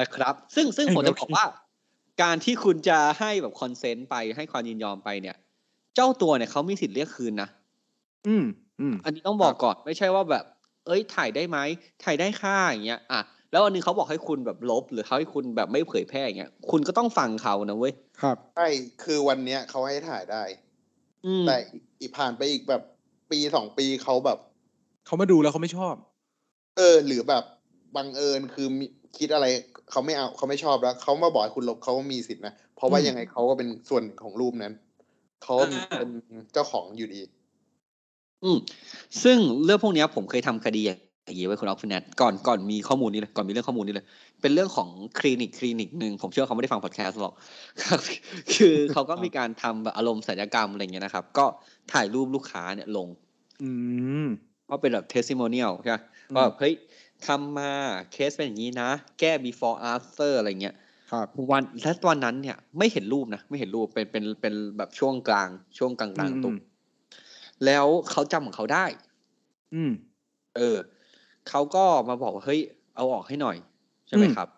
[0.00, 1.44] นะครับ ซึ่งซึ่งผมจะบอกว่า
[2.22, 5.36] การที่คุณจะให้แบบคอนเซนต์ไปให้ความยินยอมไปเนี่ย
[5.94, 7.48] เจ้าตัวเนี่ยเขามีสิทธิ์เรียกคืนนะ
[8.26, 8.44] อืม
[8.80, 10.44] อืมอันนี้ต้องบอกก่อนไม่ใช่ว่าแบบ
[10.86, 11.58] เอ้ยถ่ายได้ไหม
[12.04, 13.20] ถ่ายได้ค่าอย่างเงี้ยอะ
[13.54, 17.92] แล้ววันหนึงเขาบอกให้คุณแบบลบ หรือเขาให้คุณแบบไม่เผยแพร่อย่างเงี้ยคุณก็ต้องฟังเขานะเว้ย
[18.22, 18.68] ครับใช่
[19.02, 20.42] คือวันเนี้ยเขาให้ถ่ายได้
[21.26, 21.56] อืมแต่
[22.00, 22.82] อีกผ่านไปอีกแบบ
[23.30, 24.38] ปีสองปีเขาแบบ
[25.06, 25.94] เขามาดูแล้วเขาไม่ชอบ
[26.76, 27.44] เออ หรือแบบ
[27.96, 28.86] บังเอิญคือมี
[29.18, 29.46] คิดอะไร
[29.90, 34.72] เขาไม่เอาเขาไม่ชอบแล้วเขามาบอกให้คุณลบเขาก็มีสิทธินะเพราะว่าอืมยังไงเขาก็เป็นส่วนหนึ่งของรูปนั้น
[35.44, 35.64] เขาก็
[35.98, 36.10] เป็น
[36.52, 37.20] เจ้าของอยู่ดี
[38.44, 38.58] อืม
[39.22, 40.82] ซึ่งเรื่องพวกเนี้ยผมเคยทำคดี
[41.24, 44.06] อย่างนี้ไว้คุณออฟฟินแนทก่อนก่อนมีข้อมูลนี้เลยก่อนมีเรื่องข้อมูลนี้เลย
[44.40, 47.34] เป็นเรื่องของคลินิกคลินิกหนึ่งผมเชื่อว่าเขาไม่ได้ฟังพอดแคสต์หรอก
[47.82, 48.00] ครับ
[48.54, 51.46] คือเขาก็มีการทำแบบอารมณ์ศัลยกรรมอะไรเงี้ยนะครับ ก็
[51.92, 53.08] ถ่ายรูปลูกค้าเนี่ยลง
[53.62, 53.70] อื
[54.24, 54.26] ม
[54.68, 55.98] ก็เป็นแบบ testimonial ใช่ไหม
[56.30, 56.74] อืมว่าแบบเฮ้ย
[57.26, 57.70] ทำมา
[58.12, 60.74] เคสเป็นอย่างนี้นะ แก้ before after อะไรเงี้ย
[61.12, 65.48] ครับวันและวันนั้นเนี่ยไม่เห็นรูปนะ ไม่เห็นรูปเป็นเป็นเป็นแบบช่วงกลาง
[65.78, 66.56] ช่วงกลางกลางอืมตุม
[67.66, 68.84] แล้วเขาจำของเขาได้
[69.74, 69.92] อืม
[70.56, 70.76] เออ
[71.48, 72.60] เขาก็มาบอกว่าเฮ้ย
[72.96, 73.56] เอาออกให้หน่อย
[74.08, 74.48] ใช่ไหมอืมครับ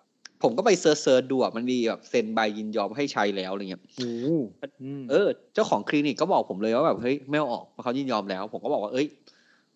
[0.42, 4.10] ผมก็ไป search search ดูอะมันมีแบบเซ็นใบยินยอมให้ใช้แล้วอะไรเงี้ยโอ้
[4.82, 9.06] อืมเออ เจ้าของคลินิกก็บอกผมเลยว่าแบบเฮ้ยไม่เอาออกเพราะเขายินยอมแล้ว ผมก็บอกว่าเอ้ย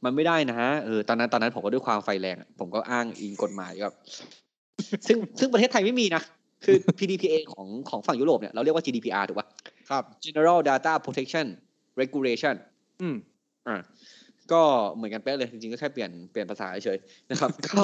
[0.05, 3.95] มันไม่ได้นะเออตอนนั้นตอนนั้นผมก็ด้วยความไฟแรงอะผมก็อ้างอิงกฎหมายแบบ
[5.07, 6.23] ซึ่งซึ่งประเทศไทยไม่มีนะ
[6.65, 9.47] คือ PDPA ของของฝั่งยุโรปเนี่ยเราเรียกว่า GDPR ถูกปะ
[9.91, 11.47] ครับ General Data Protection
[12.01, 12.55] Regulation
[13.01, 13.17] อืม
[13.69, 13.77] อ่า
[14.53, 14.63] ก็
[14.95, 17.83] เหมือนกันเป๊ะเลยจริงๆก็แค่เปลี่ยนเปลี่ยนภาษาเฉยๆนะครับ ก็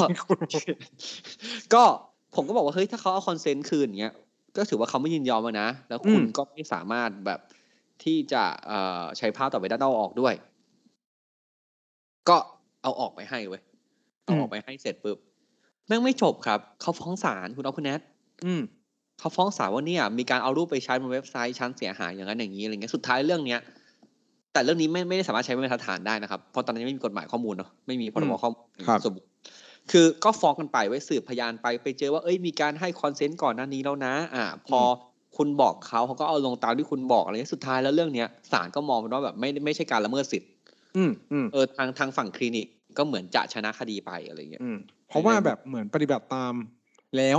[1.75, 1.83] ก็
[2.35, 4.15] ผมก็บอกว่าเฮ้ยถ้าเขาเอาคอนเซนต์คืนอย่างเงี้ย
[4.57, 7.41] ก็ถือว่าเขาไม่ยินยอมอะนะ แล้วคุณอืมก็ไม่สามารถแบบ
[8.05, 10.35] ที่จะเอ่อใช้ภาพต่อไปด้านนอกออกด้วย
[12.29, 12.37] ก็
[12.83, 13.63] เอาออกไปให้เว้ย
[14.25, 15.19] เอาออกไปให้เสร็จปุ๊บ
[15.87, 18.01] แม่งไม่จบครับ เขาฟ้องศาลคุณออฟคุณแนท
[18.45, 18.63] อืม
[19.19, 23.61] เขาฟ้องศาลว่าเนี่ย มีการเอารูปไปใช้บนเว็บไซต์ชั้นเสียหายอย่างนั้นอย่างนี้อะไรเงี้ยสุดท้ายเรื่องเนี้ย
[24.57, 29.27] แต่เรื่องนี้ไม่ไม่ได้สามารถใช้เป็นมาตรฐานได้นะครับ เพราะตอนนั้นยังไม่มีกฎหมายข้อมูลเนาะไม่มีพรบอืมข้อมูลครับสมมุติ
[29.91, 34.81] คือก็ฟ้องกันไปไว้สืบพยานไปไปเจอว่าเอ้ยมีการให้ consent ก่อนหน้านี้แล้วนะ อ่า พอ
[35.37, 40.51] คุณบอกเขาเขาก็เอาลงตามที่คุณบอกอะไรเงี้ยสุดท้ายแล้วเรื่องเนี้ยศาลก็มองเป็นว่าแบบไม่ไม่ใช่การละเมิดสิทธิ์
[40.97, 42.67] อืมอืมเออทางทางฝั่งคลินิก
[42.99, 44.79] ก็เหมือนจะชนะคดีไปอะไรเงี้ยอืม
[45.09, 46.55] เพราะว่าแบบเหมือนปฏิบัติตาม
[47.17, 47.33] แล้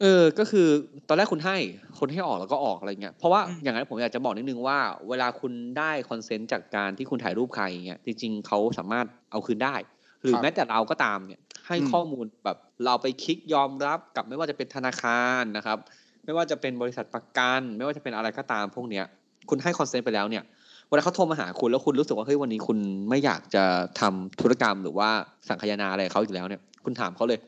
[0.00, 0.68] เออ ก็คือ
[1.08, 1.56] ตอนแรกคุณให้
[1.98, 4.78] คนให้ออกแล้วก็ออกอะไรเงี้ย เพราะว่าอืมอย่างนั้นผมอยากจะบอกนิดนึงว่า
[5.08, 9.74] เวลาคุณได้ consent จากการที่คุณถ่ายรูปใครอย่างเงี้ยจริง ๆเขาสามารถเอาคืนได้
[10.22, 15.78] หรือแม้แต่เราก็ตามเนี่ย ให้ข้อมูลแบบเราไปคลิกยอมรับกับไม่ว่าจะเป็นธนาคารนะครับ
[16.24, 19.04] ไม่ว่าจะเป็นบริษัทประกัน ไม่ว่าจะเป็นอะไรก็ตามพวกเนี้ย
[19.50, 20.44] คุณให้คอนเซนต์ไปแล้วเนี่ย
[20.88, 22.78] เวลาเขาโทรมาหาคุณแล้วคุณรู้สึกว่าเฮ้ยวันนี้คุณ
[23.08, 23.64] ไม่อยากจะ
[24.00, 25.08] ทำธุรกรรมหรือว่า
[25.48, 27.38] สังคายนาอะไรกับเขาอีกแล้วเนี่ย คุณถามเขาเลย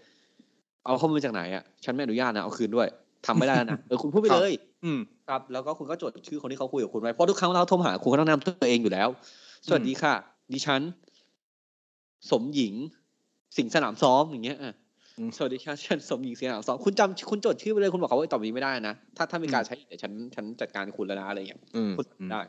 [0.84, 2.88] เอาข้อมูลจากไหนอะฉันไม่อนุญาตนะเอาคืนด้วย
[3.26, 4.52] ทำไม่ได้แล้วนะเออคุณพูดไปเลย
[4.84, 9.08] อืมครับแล้วก็คุณก็จดชื่อคนที่เขาคุยกับคุณไว้เพราะทุกครั้งเราโทรมาหาคุณก็ต้องแนะนำตัวเองอยู่แล้ว
[9.66, 10.14] สวัสดีค่ะ
[10.52, 10.80] ดิฉัน
[12.30, 12.74] สมหญิง
[13.56, 14.74] สิงห์สนามซ้อมอย่างเงี้ยอะ
[15.18, 22.40] อืมสวัสดีค่ะฉันสมหญิงสิงห์สนามซ้อมคุณจำคุณจดชื่อไปเลยคุณบอกเขาว่าต่อไปนี้ไม่ได้นะถ้าถ้ามีการใช้อีกเดี๋ยวฉันฉันจัดการคุณแล้วนะอะไรเงี้ยอืมพูดได้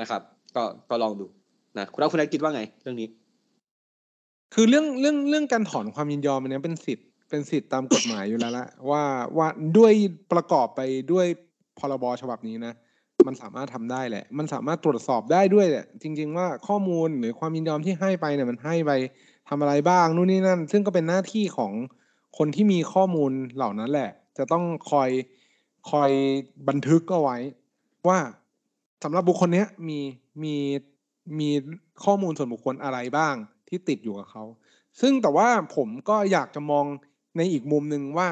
[0.00, 0.20] นะครับ
[0.56, 1.26] ก็ก็ลองดู
[1.78, 3.08] นะคุณเอาคุณนายคิดว่าไง เรื่องนี้
[4.54, 9.02] คือเรื่องเรื่องเรื่องการถอนความยินยอมอันเนี้ยเป็นสิทธิ์ เป็นสิทธิ์ตามกฎหมายอยู่แล้วละว่า
[9.36, 9.92] ว่าด้วย
[10.32, 10.80] ประกอบไป
[11.12, 11.26] ด้วย
[11.78, 12.74] พรบฉบับนี้นะ
[13.26, 18.92] มันสามารถทำได้แหละ มันสามารถตรวจสอบได้ด้วยแหละจริง ๆ ว่าข้อมูลหรือความยินยอมที่ให้ไปเนี่ยมันให้ไป
[19.48, 21.72] ทำอะไรบ้างนู่นนี่นั่น ซึ่งก็เป็นหน้าที่ของ
[22.38, 25.10] คนที่มีข้อมูลเหล่านั้นแหละ จะต้องคอย
[25.90, 26.10] คอย
[26.68, 27.36] บันทึกเอาไว้
[28.08, 28.18] ว่า
[29.04, 30.00] สำหรับบุคคลเนี้ยมี
[30.42, 30.54] มี
[31.38, 31.48] มี
[32.04, 33.34] ข้อมูลส่วนบุคคลอะไรบ้าง
[33.68, 34.44] ที่ติดอยู่กับเขา
[35.00, 36.86] ซึ่งแต่ว่าผมก็อยากจะมอง
[37.36, 38.28] ในอีกมุมหนึ่งว่า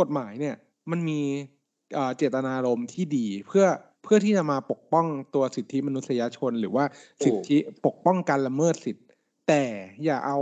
[0.00, 0.56] กฎหมายเนี่ย
[0.90, 1.20] มันมี
[2.16, 3.66] เจตนารมณ์ที่ดีเพื่อ
[4.02, 6.84] เพื่อที่จะมาปกป้องตัวสิทธิมนุษยชนหรือว่า
[7.24, 9.06] สิทธิปกป้องการละเมิดสิทธิ์
[9.48, 9.62] แต่
[10.04, 10.38] อย่าเอา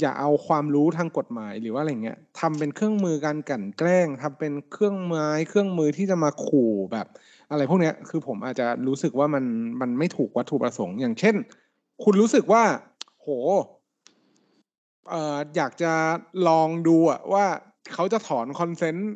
[0.00, 7.06] อย่าเอาความรู้ทางกฎหมายหรือว่าอะไรเงี้ยทำเป็นเครื่องมือการกลั่นแกล้งทำเป็นเครื่องไม้เครื่องมือที่จะมาขู่แบบ
[7.50, 9.44] อะไรพวกเนี้ยคือผมอาจจะรู้สึกว่ามัน
[9.80, 11.36] มันไม่ถูกวัตถุประสงค์อย่างเช่น
[12.04, 12.62] คุณรู้สึกว่า
[13.20, 13.28] โห
[15.10, 15.92] เอ่ออยากจะ
[16.48, 17.46] ลองดูอะว่า
[17.94, 19.12] เขาจะถอนคอนเซนต์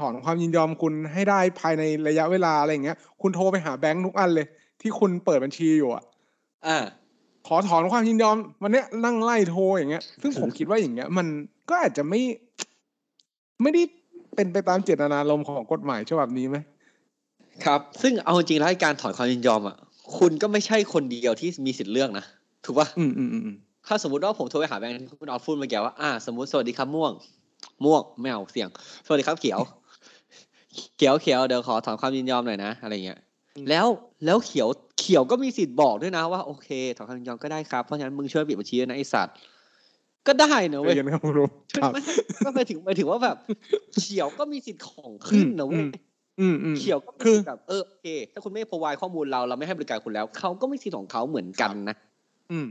[0.00, 4.46] ถอนความยินยอมคุณให้ได้ภายในระยะเวลาอะไรอย่างเงี้ย คุณโทรไปหาแบงค์ทุกอันเลย
[4.80, 6.04] ที่คุณเปิดบัญชีอยู่อะ
[6.66, 6.78] อ่า
[7.46, 11.26] ขอถอนความยินยอมวันเนี้ยนั่งไล่โทรอย่างเงี้ย ซึ่งผมคิดว่าอย่างเงี้ย มัน
[11.68, 12.20] ก็อาจจะไม่
[13.62, 13.82] ไม่ได้
[14.34, 16.56] เป็นไปตามเจตนารมณ์ของกฎหมายฉบับนี้ไหม
[17.64, 19.76] ครับ ซึ่งเอาจริงๆแล้วไอ้การถอนความยินยอมอะ
[20.18, 22.24] คุณก็ไม่ใช่คนเดียวที่มีสิทธิ์เลือกนะ
[22.64, 23.56] ถูกปะอืมอืมอืมอืม
[23.86, 27.12] ถ้าสมมติว่าผมโทรไปหาแบงค์ที่คุณออฟพูดเมื่อกี้ว่าอ่าสมมติสวัสดีครับม่วง
[27.84, 28.68] ม่วงไม่เอาเสียง
[29.06, 29.60] สวัสดีครับเขียว
[30.96, 33.18] เขียวเขียวเดี๋ยวขอถอนความยินยอมหน่อยนะอะไรเงี้ย
[33.68, 33.86] แล้ว
[34.24, 34.68] แล้วเขียว
[35.00, 39.36] เขียวก็มีสิทธิ์บอกด้วยนะว่าโอเคถอนความยินยอมก็ได้ครับเพราะฉะนั้นมึงช่วยปิดบัญชีด้วยนะไอสัตว์
[40.26, 42.00] ก็ได้นะใจเว้ยเย็นครับคุณรู้ครับไม่
[42.44, 43.36] ก็ไปถึงไปถึงว่าแบบ
[43.98, 45.84] เขียวก็มีสิทธิ์ของขึ้นนะเว้ย
[46.40, 51.96] อืมอืมเขียวก็มีคือสิทธิ์แบบเออโอเค ถ้าคุณไม่พรวายข้อมูลเราเราไม่ให้บริการคุณแล้วเขาก็มีสิทธิ์ของเขาเหมือนกันนะ
[52.52, 52.66] อืม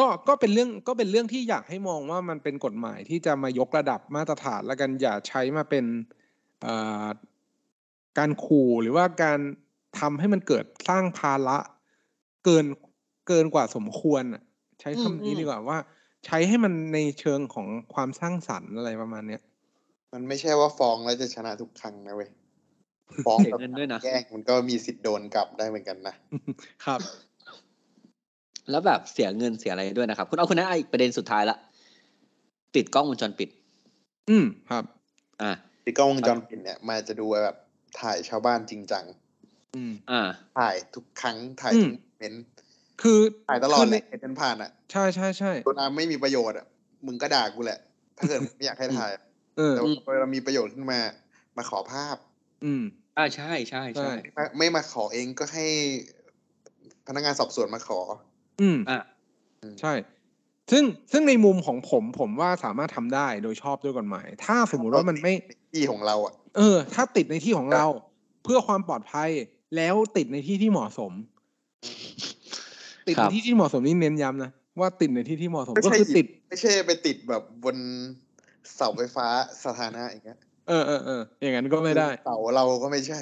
[0.00, 5.84] ก็ก็เป็นเรื่องก็เป็นเรื่องที่อยากให้มองว่ามันเป็นกฎหมายที่จะมายกระดับมาตรฐานแล้วกันอย่าใช้มาเป็น
[6.62, 6.74] เอ่
[7.04, 7.06] อ
[8.18, 9.38] การขู่หรือว่าการ
[10.00, 11.58] ทำให้มันเกิดสร้างภาระ
[12.44, 12.66] เกิน
[13.28, 14.42] เกินกว่าสมควรอะ
[14.80, 15.78] ใช้คำนี้อืมดีกว่าว่า
[16.26, 19.42] ใช้ให้มันในเชิงของความสร้างสรรค์อะไรประมาณเนี้ย
[20.12, 22.30] มันไม่ใช่ว่าฟ้องแล้วจะชนะทุกครั้งนะเว้ย
[23.26, 26.14] ฟ้องเสียแบบเงินด้วยนะแย่งมันก็มีสิทธิ์โดนกลับได้เหมือนกันนะ
[26.84, 27.00] ครับ
[28.70, 31.56] แล้วแบบเสียเงินเสียอะไรด้วยนะครับ คุณเอาคุณนั้นอีกประเด็นสุดท้ายละ
[32.74, 33.48] ติดกล้องวงจรปิด
[34.30, 34.84] อืมครับ
[35.42, 35.52] อ่า
[35.84, 37.56] ที่กล้องวงจรปิดเนี่ยมันจะดูแบบ
[38.00, 39.04] ถ่ายชาวบ้านจริงจัง
[39.76, 40.22] อืมอ่า
[40.58, 42.44] ถ่ายทุกครั้งถ่ายอืทุมกเมนต์
[43.02, 43.18] คือ
[43.48, 46.66] ถ่ายตลอดคืเลในยเห็นกันผ่านอะ ใช่ใช่ใช่ตัวน้ำไม่มีประโยชน์อะ
[47.06, 47.78] มึงก็ด่ากูแหละ
[48.18, 49.10] ถ้าเกิดไม่อยากให้ถ่าย
[49.56, 51.00] เออแต่ว่าเวลามีประโยชน์ขึ้นมา
[51.56, 52.16] มาขอภาพ
[52.64, 52.82] อืม
[53.16, 55.66] อ่าใช่ใช่ใช่ใช่ไม่มาขอเองก็ให้
[57.06, 58.00] พนักงานสอบสวนมาขอ
[58.60, 59.00] อืมอ่า
[59.80, 59.92] ใช่
[60.70, 65.32] ซึ่งซึ่งในมุมของผมผมว่าสามารถทำได้โดยชอบด้วยกฎหมาย ถ้าสมมุติว่ามันไม่
[65.74, 67.86] ที่ของเราอะ เออ ถ้าติดในที่ของเรา
[68.44, 69.30] เพื่อความปลอดภัย
[69.76, 71.12] แล้วติดในที่ที่เหมาะสม
[73.08, 74.50] ติดครัในบที่ที่เหมาะสมนี่เน้นย้ำนะ
[74.80, 77.76] ว่าติดในที่ที่เหมาะสมไม่ก็ใช่คือติด ไม่ใช่ไปติดแบบบน
[78.76, 79.26] เสาไฟฟ้า
[79.64, 80.38] สถานะอย่างเงี้ย
[80.70, 83.20] เออเออเอออย่างนั้นก็ไม่ได้เสาเราก็ไม่ใช่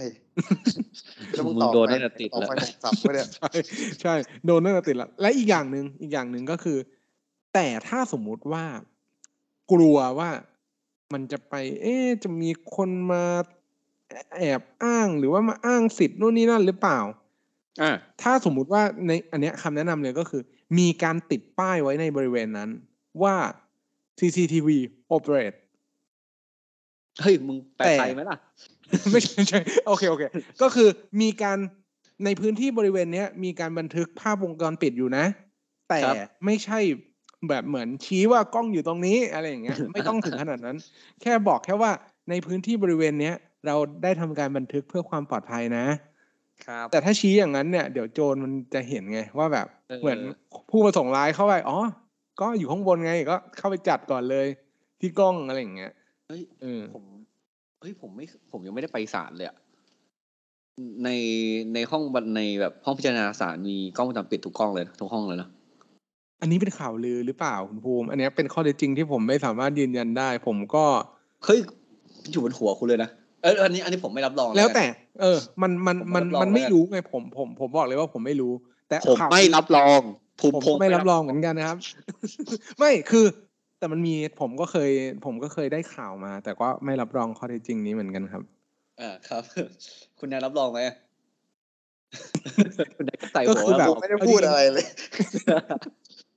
[1.31, 3.51] แล้วมึงต่อโดนไปตั้งแต่ติดต่อแล้วไฟของสับก็เนี่ยใช่
[4.03, 4.15] ใช่
[4.47, 6.79] โดนนั่นก็ติดละและอีกอย่างหนึ่งอีกอย่างหนึ่งก็คือ
[7.55, 8.65] แต่ถ้าสมมุติว่า
[9.73, 10.31] กลัวว่า
[11.13, 13.25] มันจะไป เอ๊ะจะมีคนมา
[14.37, 16.99] แอบอ้างหรือว่ามาอ้างสิทธิ์นู่นนี่นั่นหรือเปล่า
[17.83, 17.93] อ่า
[18.23, 20.43] ถ้าสมมุติว่าในอันเนี้ยคำแนะนำเลยก็คือ
[20.79, 22.71] มีการติดป้ายไว้ในบริเวณนั้น
[23.23, 23.37] ว่า
[24.19, 24.69] CCTV
[25.17, 25.57] operate
[27.23, 28.39] เฮ้ยมึงแปลแต่ไทยไหมล่ะ
[29.13, 30.23] ไม่ใช่ไม่ใช่โอเคโอเค
[30.63, 30.89] ก็คือ
[31.21, 31.59] มีการ
[32.25, 35.25] ในพื้นที่บริเวณเนี้ยมีการบันทึกภาพวงจรปิดอยู่นะ
[35.89, 36.15] แต่ครับ
[36.45, 36.79] ไม่ใช่
[37.49, 40.77] แบบเหมือนชี้ว่ากล้องอยู่ตรงนี้อะไรอย่างเงี้ยไม่ต้องถึงขนาดนั้น
[41.23, 41.91] แค่บอกแค่ว่า
[42.31, 43.35] ในพื้นที่บริเวณเนี้ย
[43.67, 45.87] เราได้ทำการบันทึกเพื่อความปลอดภัยนะ
[46.67, 50.19] ครับ แต่ถ้าชี้อย่างนั้นเนี่ยเดี๋ยวโจรมันจะเห็นไงว่าแบบเออเหมือน
[50.71, 51.79] ผู้ประสงค์ร้ายเข้าไปอ๋อ
[52.41, 54.47] ก็อยู่ข้างบนไงก็เข้าไปจัดก่อนเลย
[55.01, 55.93] ที่กล้องอะไรอย่างเงี้ย
[56.31, 57.05] เฮ้ยเออผม
[57.81, 59.57] เฮ้ยผมไม่ ผมยังไม่ได้ไปศาลเลยอะ
[61.05, 61.09] ใน
[61.75, 65.49] ในห้องบันในแบบห้องพิจารณาศาลมีกล้องวงจรปิดทุกกล้องเลยทุกห้องเลยนะ
[66.41, 70.85] อันนี้เป็นข่าวลือหรือเปล่าคุณภูมิ อันเนี้ยเป็นข้อเท็จจริงที่ผมไม่สามารถยืนยันได้ ผมก็
[71.45, 71.61] เฮ้ย
[72.31, 73.11] อยู่บนหัวคุณเลยนะ
[73.43, 74.87] เอออันนี้อันนี้ผมไม่รับรองแล้วกันแต่
[75.21, 78.53] เออ มันมันผมมันรับรองมันไม่แล้วกันรู้ไงผมผม ผมบอกเลยว่าผมไม่รู้
[78.89, 80.01] แต่ผมข่าวไม่รับรอง
[80.43, 81.77] ผมผมผมก็ไม่รับรองเหมือนกันนะครับ
[82.79, 83.25] ไม่คือ
[83.79, 84.91] แต่มันมีผมก็เคย
[85.25, 88.43] ผมก็เคยได้ข่าวมา แต่ก็ไม่รับรองข้อเท็จจริงนี้เหมือนกันครับ
[89.01, 89.43] อ่าครับ
[90.19, 90.81] คุณนายรับรองไหม
[92.97, 94.87] คุณนายก็ใส่ก็หัวคือแบบว่าไม่ได้พูดอะไรเลย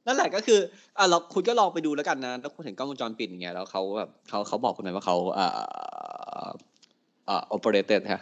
[0.08, 0.60] นั่นแหละก็คือ
[0.98, 5.50] อะเราคุณก็ลองไปดูแล้วกันนะแล้วคุณเห็นกล้องวงจรปิดอย่างเงี้ยแล้วเขาแบบเขาเขาบอกคุณไหมว่าเขาอ่า
[7.30, 8.22] อ่า operated ฮะ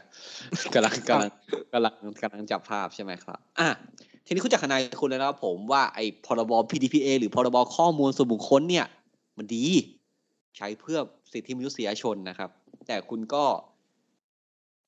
[0.73, 1.31] กำลังกำลัง
[1.73, 3.67] กำลังกำลังจับภาพใช่ไหมครับ อะ
[4.25, 8.85] ทีนี้คุณจากทนายคุณแล้วนะครับผมว่าไอ้พรบ PDPA หรือพรบข้อมูลส่วนบุคคลเนี่ย
[9.39, 9.65] มันดี
[10.57, 10.99] ใช้เพื่อ
[11.33, 12.49] สิทธิมนุษยชนนะครับ
[12.87, 13.45] แต่คุณก็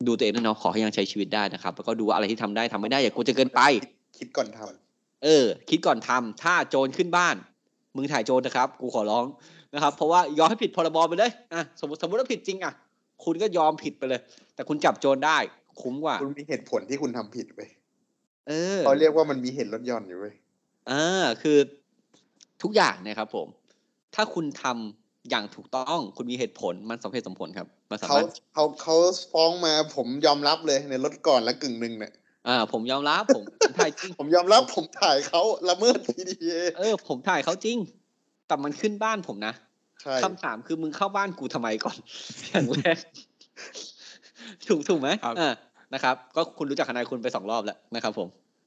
[0.08, 3.62] ดูตัวเองด้วยเนาะขอให้ยังใช้ชีวิตได้นะครับ แล้วก็ดูว่าอะไรที่ทำได้ทำไม่ได้อย่ากลัวจะเกินไป
[4.18, 7.36] คิดก่อนทำเออ คิดก่อนทำถ้าโจรขึ้นบ้าน
[7.96, 9.26] มึงถ่ายโจรนะครับ กูขอร้อง
[9.74, 12.74] นะครับ เพราะว่ายอมให้ผิดพรบไปเลยอะสมมติสมมติว่าผิดจริงอะ
[13.24, 14.22] คุณก็ยอมผิดไปเลย
[14.56, 15.38] แต่คุณจับโจรได้
[15.82, 17.60] คุ้มกว่า คุณมีเหตุผลที่คุณทำผิดไป
[18.48, 20.34] เออเขาเรียกว่ามันมีเหตุลดหย่อนอยู่เว้ย
[20.92, 21.58] อ่าคือ
[22.62, 23.48] ทุกอย่างนะครับผม
[24.16, 28.96] ถ้าคุณทำอย่างถูกต้องคุณมีเหตุผลมันสมเหตุสมผลครับมันสาเขามารถเขาเขา
[29.34, 32.14] ฟ้องมาผมยอมรับเลยในลดก่อนและกึ่งหนึ่งเนี่ย
[32.48, 37.78] อ่าผมยอมรับผมผมถ่ายจริงผมยอมรับผมถ่ายเขาละเมิด PDPA เออ ผมถ่ายเขาจริง
[38.48, 39.54] แต่มันขึ้นบ้านผมนะ
[40.02, 41.98] ใช่คำถามคือมึงเข้าบ้านกูทำไมก่อน
[42.50, 42.98] อย่างแรก
[44.68, 45.54] ถูกถูกไหมครับอ่า
[45.94, 48.28] นะครับ ก็คุณรู้จักทนายคุณไปสองรอบแล้วนะครับผม